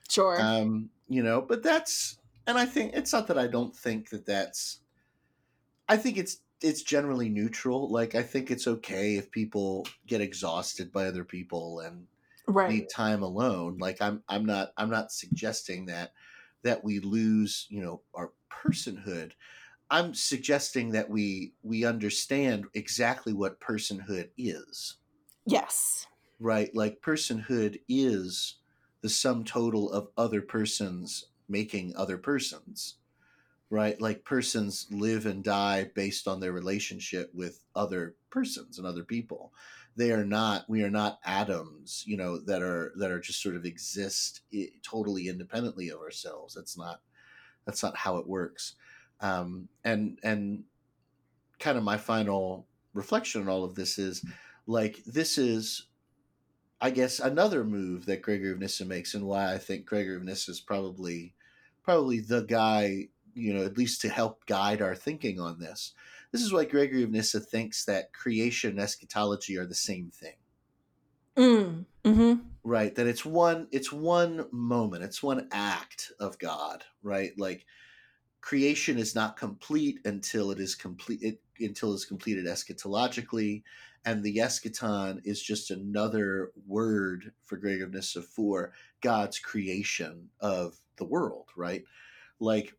Sure. 0.10 0.40
Um, 0.40 0.90
you 1.08 1.24
know, 1.24 1.42
but 1.42 1.64
that's, 1.64 2.18
and 2.48 2.58
I 2.58 2.66
think 2.66 2.94
it's 2.94 3.14
not 3.14 3.28
that 3.28 3.38
I 3.38 3.48
don't 3.48 3.76
think 3.76 4.10
that 4.10 4.26
that's. 4.26 4.80
I 5.90 5.98
think 5.98 6.18
it's 6.18 6.40
it's 6.62 6.82
generally 6.82 7.30
neutral. 7.30 7.92
Like 7.92 8.16
I 8.16 8.24
think 8.24 8.50
it's 8.50 8.68
okay 8.68 9.16
if 9.16 9.30
people 9.30 9.86
get 10.08 10.22
exhausted 10.22 10.92
by 10.92 11.06
other 11.06 11.24
people 11.24 11.82
and 11.82 12.08
right. 12.48 12.70
need 12.70 12.90
time 12.90 13.22
alone. 13.22 13.78
Like 13.80 14.02
I'm 14.02 14.24
I'm 14.28 14.46
not 14.46 14.72
I'm 14.78 14.90
not 14.90 15.12
suggesting 15.12 15.86
that 15.88 16.14
that 16.64 16.84
we 16.84 17.00
lose, 17.00 17.68
you 17.70 17.82
know, 17.82 18.02
our 18.16 18.32
personhood. 18.52 19.34
I'm 19.90 20.14
suggesting 20.14 20.92
that 20.92 21.10
we 21.10 21.54
we 21.64 21.86
understand 21.86 22.66
exactly 22.74 23.34
what 23.34 23.60
personhood 23.60 24.30
is. 24.38 24.96
Yes. 25.46 26.08
Right? 26.40 26.74
Like 26.74 27.02
personhood 27.02 27.80
is 27.90 28.56
the 29.02 29.10
sum 29.10 29.44
total 29.44 29.92
of 29.92 30.10
other 30.18 30.42
persons 30.42 31.28
making 31.50 31.96
other 31.96 32.18
persons. 32.18 32.96
Right? 33.70 34.00
Like 34.00 34.24
persons 34.24 34.88
live 34.92 35.26
and 35.26 35.44
die 35.44 35.92
based 35.94 36.26
on 36.28 36.40
their 36.40 36.54
relationship 36.54 37.30
with 37.34 37.64
other 37.76 38.16
persons 38.30 38.78
and 38.78 38.88
other 38.88 39.04
people 39.04 39.52
they 39.98 40.12
are 40.12 40.24
not 40.24 40.64
we 40.70 40.84
are 40.84 40.92
not 40.92 41.20
atoms 41.26 42.04
you 42.06 42.16
know 42.16 42.38
that 42.38 42.62
are 42.62 42.94
that 42.96 43.12
are 43.12 43.20
just 43.20 43.42
sort 43.42 43.56
of 43.56 43.66
exist 43.66 44.42
totally 44.84 45.28
independently 45.28 45.90
of 45.90 46.00
ourselves 46.00 46.54
that's 46.54 46.78
not 46.78 47.02
that's 47.66 47.84
not 47.84 47.98
how 47.98 48.18
it 48.18 48.28
works 48.28 48.76
um 49.22 49.68
and 49.84 50.20
and 50.24 50.64
kind 51.60 51.78
of 51.78 51.84
my 51.84 51.98
final 51.98 52.68
reflection 52.94 53.42
on 53.42 53.50
all 53.50 53.64
of 53.64 53.76
this 53.76 53.98
is 53.98 54.24
like 54.68 55.04
this 55.06 55.38
is 55.38 55.88
I 56.80 56.92
guess 56.92 57.20
another 57.20 57.64
move 57.64 58.06
that 58.06 58.22
Gregory 58.22 58.52
of 58.52 58.60
Nyssa 58.60 58.86
makes 58.86 59.16
and 59.16 59.26
why 59.26 59.52
I 59.52 59.58
think 59.58 59.88
Gregory 59.88 60.16
of 60.16 60.24
Nyssa 60.24 60.52
is 60.52 60.60
probably 60.60 61.34
probably 61.88 62.20
the 62.20 62.42
guy, 62.42 63.08
you 63.34 63.54
know, 63.54 63.64
at 63.64 63.78
least 63.78 64.02
to 64.02 64.10
help 64.10 64.46
guide 64.46 64.82
our 64.82 64.94
thinking 64.94 65.40
on 65.40 65.58
this. 65.58 65.94
This 66.34 66.42
is 66.42 66.52
why 66.52 66.66
Gregory 66.66 67.04
of 67.04 67.12
Nyssa 67.12 67.40
thinks 67.40 67.86
that 67.86 68.12
creation 68.12 68.72
and 68.72 68.80
eschatology 68.82 69.58
are 69.58 69.66
the 69.66 69.74
same 69.74 70.12
thing. 70.12 70.36
Mm. 71.38 71.86
Mm-hmm. 72.04 72.34
Right. 72.66 72.94
That 72.94 73.08
it's 73.08 73.24
one 73.24 73.70
it's 73.72 73.94
one 73.94 74.48
moment, 74.52 75.06
it's 75.06 75.24
one 75.24 75.48
act 75.54 76.12
of 76.20 76.38
God, 76.40 76.84
right? 77.02 77.32
Like 77.38 77.66
creation 78.42 78.98
is 78.98 79.16
not 79.16 79.38
complete 79.38 80.00
until 80.04 80.52
it 80.52 80.60
is 80.60 80.76
complete 80.76 81.22
it, 81.22 81.40
until 81.58 81.94
it's 81.94 82.04
completed 82.04 82.48
eschatologically 82.48 83.64
and 84.04 84.24
the 84.24 84.38
eschaton 84.38 85.22
is 85.24 85.42
just 85.42 85.72
another 85.72 86.52
word 86.66 87.32
for 87.46 87.58
Gregory 87.58 87.84
of 87.84 87.94
Nyssa 87.94 88.22
for 88.22 88.74
God's 89.02 89.40
creation 89.40 90.30
of 90.42 90.78
the 90.98 91.06
world, 91.06 91.48
right? 91.56 91.84
Like 92.40 92.74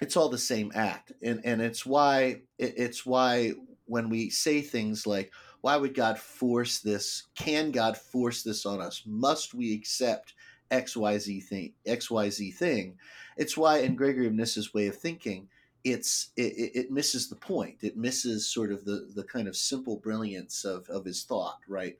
it's 0.00 0.16
all 0.16 0.28
the 0.28 0.38
same 0.38 0.72
act, 0.74 1.12
and 1.22 1.40
and 1.44 1.60
it's 1.60 1.86
why 1.86 2.42
it's 2.58 3.06
why 3.06 3.52
when 3.86 4.08
we 4.08 4.30
say 4.30 4.60
things 4.60 5.06
like, 5.06 5.32
"Why 5.60 5.76
would 5.76 5.94
God 5.94 6.18
force 6.18 6.80
this? 6.80 7.24
Can 7.34 7.70
God 7.70 7.96
force 7.96 8.42
this 8.42 8.66
on 8.66 8.80
us? 8.80 9.02
Must 9.06 9.54
we 9.54 9.74
accept 9.74 10.34
X 10.70 10.96
Y 10.96 11.18
Z 11.18 11.40
thing? 11.40 11.74
X 11.86 12.10
Y 12.10 12.30
Z 12.30 12.50
thing?" 12.52 12.98
It's 13.36 13.56
why 13.56 13.78
in 13.78 13.96
Gregory 13.96 14.26
of 14.26 14.34
Nyssa's 14.34 14.74
way 14.74 14.86
of 14.88 14.96
thinking 14.96 15.48
it's 15.84 16.30
it, 16.36 16.70
it 16.74 16.90
misses 16.90 17.28
the 17.28 17.36
point. 17.36 17.78
It 17.82 17.96
misses 17.96 18.48
sort 18.48 18.72
of 18.72 18.84
the 18.84 19.10
the 19.14 19.24
kind 19.24 19.48
of 19.48 19.56
simple 19.56 19.96
brilliance 19.96 20.64
of 20.64 20.88
of 20.88 21.04
his 21.04 21.24
thought, 21.24 21.60
right? 21.68 21.98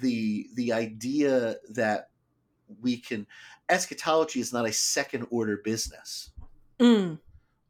The 0.00 0.48
the 0.54 0.72
idea 0.72 1.56
that 1.70 2.08
we 2.80 2.96
can 2.96 3.26
eschatology 3.72 4.40
is 4.40 4.52
not 4.52 4.68
a 4.68 4.72
second 4.72 5.26
order 5.30 5.56
business, 5.56 6.30
Mm. 6.78 7.18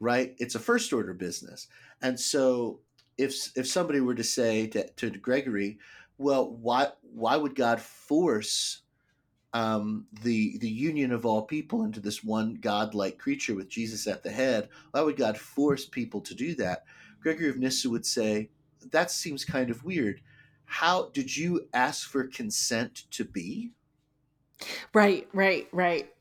right? 0.00 0.34
It's 0.38 0.54
a 0.54 0.60
first 0.60 0.92
order 0.92 1.14
business, 1.14 1.68
and 2.02 2.18
so 2.18 2.80
if 3.16 3.56
if 3.56 3.66
somebody 3.66 4.00
were 4.00 4.14
to 4.14 4.24
say 4.24 4.66
to, 4.68 4.88
to 4.90 5.10
Gregory, 5.10 5.78
well, 6.18 6.50
why 6.50 6.88
why 7.02 7.36
would 7.36 7.54
God 7.54 7.80
force 7.80 8.82
um, 9.54 10.06
the 10.22 10.58
the 10.58 10.68
union 10.68 11.12
of 11.12 11.26
all 11.26 11.42
people 11.42 11.84
into 11.84 12.00
this 12.00 12.24
one 12.24 12.54
godlike 12.54 13.18
creature 13.18 13.54
with 13.54 13.68
Jesus 13.68 14.06
at 14.06 14.22
the 14.22 14.30
head. 14.30 14.68
Why 14.92 15.02
would 15.02 15.16
God 15.16 15.36
force 15.36 15.84
people 15.84 16.20
to 16.22 16.34
do 16.34 16.54
that? 16.56 16.84
Gregory 17.20 17.50
of 17.50 17.58
Nyssa 17.58 17.90
would 17.90 18.06
say 18.06 18.50
that 18.90 19.10
seems 19.10 19.44
kind 19.44 19.70
of 19.70 19.84
weird. 19.84 20.20
How 20.64 21.10
did 21.10 21.36
you 21.36 21.68
ask 21.74 22.08
for 22.08 22.24
consent 22.24 23.04
to 23.10 23.24
be? 23.24 23.72
Right, 24.94 25.28
right, 25.32 25.68
right. 25.72 26.12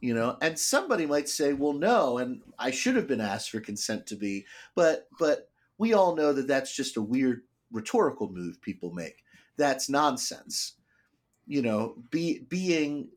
You 0.00 0.14
know, 0.14 0.38
and 0.40 0.58
somebody 0.58 1.04
might 1.06 1.28
say, 1.28 1.52
"Well, 1.52 1.74
no, 1.74 2.18
and 2.18 2.40
I 2.58 2.70
should 2.70 2.96
have 2.96 3.06
been 3.06 3.20
asked 3.20 3.50
for 3.50 3.60
consent 3.60 4.06
to 4.08 4.16
be," 4.16 4.46
but 4.74 5.08
but 5.18 5.50
we 5.78 5.92
all 5.92 6.16
know 6.16 6.32
that 6.32 6.48
that's 6.48 6.74
just 6.74 6.96
a 6.96 7.02
weird 7.02 7.42
rhetorical 7.70 8.30
move 8.30 8.60
people 8.62 8.92
make. 8.92 9.24
That's 9.56 9.90
nonsense 9.90 10.74
you 11.50 11.62
know, 11.62 11.96
be 12.10 12.38
being 12.48 13.08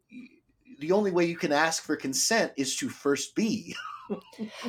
the 0.79 0.91
only 0.91 1.11
way 1.11 1.23
you 1.25 1.37
can 1.37 1.51
ask 1.51 1.83
for 1.83 1.95
consent 1.95 2.51
is 2.57 2.75
to 2.77 2.89
first 2.89 3.35
be. 3.35 3.75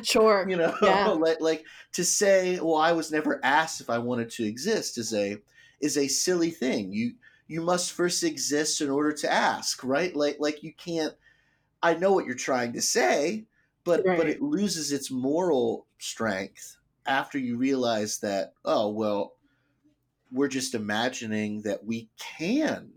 Sure. 0.03 0.49
you 0.49 0.57
know, 0.57 0.75
Yeah. 0.81 1.09
like 1.19 1.41
like 1.41 1.67
to 1.93 2.05
say, 2.05 2.61
"Well, 2.61 2.77
I 2.77 2.93
was 2.93 3.11
never 3.11 3.45
asked 3.45 3.81
if 3.81 3.91
I 3.91 3.99
wanted 3.99 4.31
to 4.31 4.45
exist," 4.45 4.97
is 4.97 5.13
a 5.13 5.39
is 5.81 5.99
a 5.99 6.07
silly 6.07 6.51
thing. 6.51 6.93
You 6.93 7.15
you 7.47 7.61
must 7.61 7.93
first 7.93 8.23
exist 8.25 8.81
in 8.81 8.91
order 8.91 9.13
to 9.13 9.33
ask, 9.33 9.83
right? 9.85 10.15
Like 10.15 10.37
like 10.39 10.63
you 10.63 10.73
can't. 10.73 11.15
I 11.83 11.95
know 11.95 12.13
what 12.13 12.27
you're 12.27 12.35
trying 12.35 12.73
to 12.75 12.83
say, 12.83 13.45
but 13.85 14.05
but 14.05 14.29
it 14.29 14.43
loses 14.43 14.93
its 14.93 15.11
moral 15.11 15.87
strength 15.99 16.77
after 17.07 17.39
you 17.39 17.57
realize 17.57 18.19
that. 18.21 18.55
Oh 18.65 18.89
well, 18.89 19.35
we're 20.33 20.49
just 20.49 20.75
imagining 20.75 21.63
that 21.63 21.85
we 21.85 22.09
can 22.19 22.91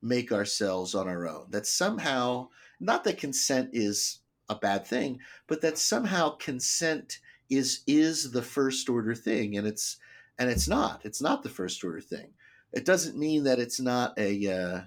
make 0.00 0.32
ourselves 0.32 0.94
on 0.94 1.08
our 1.08 1.26
own. 1.26 1.46
That 1.50 1.66
somehow, 1.66 2.48
not 2.80 3.04
that 3.04 3.18
consent 3.18 3.70
is 3.72 4.20
a 4.48 4.54
bad 4.54 4.86
thing, 4.86 5.20
but 5.46 5.60
that 5.62 5.78
somehow 5.78 6.30
consent 6.30 7.18
is 7.50 7.82
is 7.86 8.30
the 8.30 8.42
first 8.42 8.88
order 8.88 9.14
thing, 9.14 9.56
and 9.56 9.66
it's 9.66 9.96
and 10.38 10.48
it's 10.48 10.68
not. 10.68 11.00
It's 11.04 11.20
not 11.20 11.42
the 11.42 11.48
first 11.48 11.82
order 11.82 12.00
thing. 12.00 12.28
It 12.72 12.84
doesn't 12.84 13.18
mean 13.18 13.44
that 13.44 13.58
it's 13.58 13.80
not 13.80 14.18
a 14.18 14.86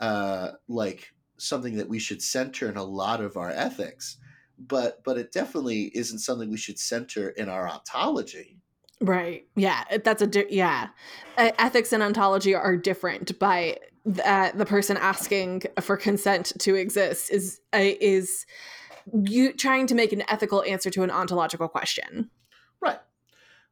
uh, 0.00 0.04
uh, 0.04 0.52
like 0.68 1.12
something 1.36 1.76
that 1.76 1.88
we 1.88 1.98
should 1.98 2.22
center 2.22 2.68
in 2.68 2.76
a 2.76 2.84
lot 2.84 3.20
of 3.20 3.36
our 3.36 3.50
ethics, 3.50 4.18
but 4.58 5.02
but 5.04 5.18
it 5.18 5.32
definitely 5.32 5.90
isn't 5.94 6.20
something 6.20 6.50
we 6.50 6.56
should 6.56 6.78
center 6.78 7.30
in 7.30 7.48
our 7.48 7.68
ontology. 7.68 8.58
Right. 9.00 9.46
Yeah. 9.56 9.82
That's 10.04 10.22
a 10.22 10.26
di- 10.28 10.46
yeah. 10.48 10.88
Uh, 11.36 11.50
ethics 11.58 11.92
and 11.92 12.02
ontology 12.02 12.54
are 12.54 12.76
different 12.76 13.36
by 13.38 13.78
th- 14.04 14.20
uh, 14.24 14.52
the 14.54 14.64
person 14.64 14.96
asking 14.96 15.64
for 15.80 15.96
consent 15.96 16.52
to 16.60 16.76
exist 16.76 17.32
is 17.32 17.60
uh, 17.74 17.78
is 18.00 18.46
you 19.24 19.52
trying 19.52 19.88
to 19.88 19.96
make 19.96 20.12
an 20.12 20.22
ethical 20.28 20.62
answer 20.62 20.88
to 20.90 21.02
an 21.02 21.10
ontological 21.10 21.68
question. 21.68 22.30
Right. 22.80 23.00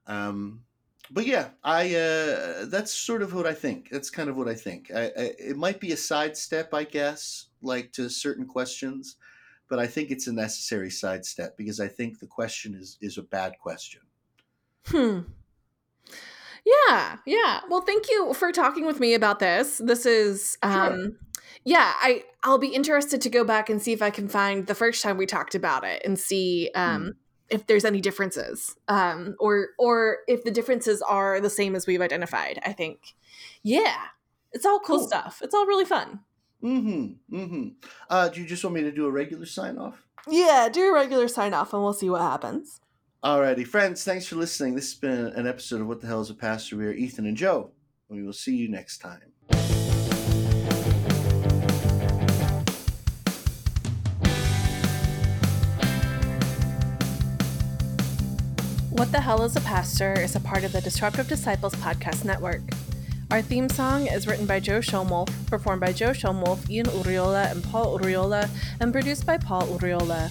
Um, 0.07 0.63
but 1.11 1.27
yeah, 1.27 1.49
I 1.65 1.95
uh, 1.95 2.65
that's 2.67 2.93
sort 2.93 3.23
of 3.23 3.35
what 3.35 3.47
I 3.47 3.53
think. 3.55 3.89
That's 3.91 4.11
kind 4.11 4.29
of 4.29 4.37
what 4.37 4.49
I 4.49 4.55
think. 4.55 4.91
I, 4.95 5.07
I, 5.07 5.33
it 5.39 5.57
might 5.57 5.81
be 5.81 5.93
a 5.93 5.97
sidestep, 5.97 6.73
I 6.73 6.85
guess, 6.85 7.47
like 7.63 7.93
to 7.93 8.09
certain 8.09 8.47
questions, 8.47 9.17
but 9.69 9.79
I 9.79 9.87
think 9.87 10.11
it's 10.11 10.29
a 10.29 10.33
necessary 10.33 10.91
sidestep 10.91 11.57
because 11.57 11.81
I 11.81 11.89
think 11.89 12.21
the 12.21 12.27
question 12.27 12.75
is 12.75 12.97
is 13.01 13.19
a 13.19 13.23
bad 13.23 13.55
question. 13.59 14.03
Hmm. 14.87 15.21
Yeah, 16.65 17.17
yeah. 17.27 17.61
Well, 17.69 17.81
thank 17.81 18.09
you 18.09 18.33
for 18.35 18.53
talking 18.53 18.87
with 18.87 19.01
me 19.01 19.15
about 19.15 19.39
this. 19.39 19.79
This 19.79 20.07
is 20.07 20.59
um 20.63 21.17
yeah, 21.65 21.93
I 22.01 22.25
I'll 22.45 22.59
be 22.59 22.69
interested 22.69 23.21
to 23.23 23.31
go 23.31 23.45
back 23.45 23.69
and 23.69 23.83
see 23.83 23.93
if 23.93 24.03
I 24.03 24.11
can 24.11 24.29
find 24.29 24.67
the 24.67 24.75
first 24.75 25.03
time 25.03 25.17
we 25.17 25.27
talked 25.27 25.55
about 25.55 25.85
it 25.85 26.03
and 26.05 26.19
see 26.19 26.71
um 26.75 27.15
if 27.51 27.67
there's 27.67 27.85
any 27.85 28.01
differences. 28.01 28.77
Um 28.89 29.37
or 29.39 29.69
or 29.79 30.19
if 30.29 30.45
the 30.45 30.51
differences 30.51 31.03
are 31.03 31.41
the 31.41 31.51
same 31.51 31.75
as 31.77 31.87
we've 31.87 32.01
identified. 32.01 32.61
I 32.65 32.73
think 32.73 33.15
yeah. 33.63 33.97
It's 34.53 34.67
all 34.67 34.81
cool, 34.81 34.99
Cool. 34.99 35.07
stuff. 35.09 35.41
It's 35.43 35.55
all 35.55 35.67
really 35.67 35.85
fun. 35.85 36.21
Mm-hmm. 36.63 37.37
Mm-hmm. 37.37 37.69
Uh, 38.11 38.29
do 38.29 38.41
you 38.41 38.47
just 38.47 38.63
want 38.65 38.75
me 38.75 38.83
to 38.83 38.91
do 38.93 39.07
a 39.07 39.11
regular 39.11 39.47
sign 39.47 39.79
off? 39.79 40.05
Yeah, 40.29 40.69
do 40.71 40.91
a 40.91 40.93
regular 40.93 41.29
sign 41.29 41.55
off 41.55 41.73
and 41.73 41.83
we'll 41.83 41.93
see 41.93 42.11
what 42.11 42.21
happens. 42.21 42.81
Alrighty, 43.25 43.67
friends, 43.67 44.03
thanks 44.05 44.27
for 44.27 44.37
listening. 44.37 44.75
This 44.75 44.91
has 44.93 44.99
been 44.99 45.27
an 45.29 45.47
episode 45.47 45.81
of 45.81 45.87
What 45.87 46.01
the 46.01 46.07
Hell 46.07 46.21
is 46.21 46.31
a 46.31 46.35
Pastor? 46.35 46.77
We 46.77 46.87
are 46.87 46.93
Ethan 46.93 47.27
and 47.27 47.37
Joe. 47.37 47.71
We 48.09 48.23
will 48.23 48.33
see 48.33 48.57
you 48.57 48.69
next 48.69 48.99
time. 48.99 49.33
What 59.01 59.13
the 59.13 59.21
Hell 59.23 59.45
is 59.45 59.57
a 59.57 59.63
Pastor 59.63 60.13
is 60.13 60.37
a 60.37 60.41
part 60.41 60.63
of 60.63 60.73
the 60.73 60.83
Disruptive 60.83 61.27
Disciples 61.27 61.75
podcast 61.77 62.27
network. 62.27 62.61
Our 63.31 63.41
theme 63.41 63.71
song 63.71 64.07
is 64.07 64.27
written 64.27 64.45
by 64.45 64.61
Joe 64.61 64.81
Schomolf, 64.81 65.31
performed 65.47 65.81
by 65.81 65.95
Joe 65.95 66.11
Schomolf, 66.11 66.69
Ian 66.69 66.85
Uriola, 66.85 67.51
and 67.51 67.65
Paul 67.65 67.99
Uriola, 67.99 68.51
and 68.79 68.93
produced 68.93 69.25
by 69.25 69.39
Paul 69.39 69.63
Uriola. 69.69 70.31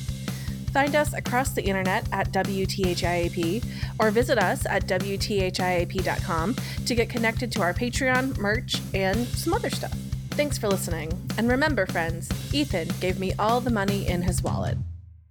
Find 0.72 0.96
us 0.96 1.14
across 1.14 1.50
the 1.50 1.64
internet 1.64 2.08
at 2.12 2.32
WTHIAP 2.32 3.66
or 3.98 4.12
visit 4.12 4.38
us 4.38 4.68
at 4.68 4.86
WTHIAP.com 4.86 6.56
to 6.86 6.96
get 6.96 7.10
connected 7.10 7.52
to 7.54 7.64
our 7.64 7.74
Patreon, 7.74 8.38
merch, 8.38 8.76
and 8.94 9.26
some 9.30 9.56
other 9.56 9.72
stuff. 9.72 9.98
Thanks 10.30 10.60
for 10.60 10.68
listening. 10.68 11.12
And 11.40 11.50
remember, 11.50 11.88
friends, 11.88 12.30
Ethan 12.54 12.90
gave 13.00 13.20
me 13.20 13.34
all 13.40 13.62
the 13.62 13.72
money 13.72 14.08
in 14.08 14.22
his 14.22 14.44
wallet. 14.44 14.78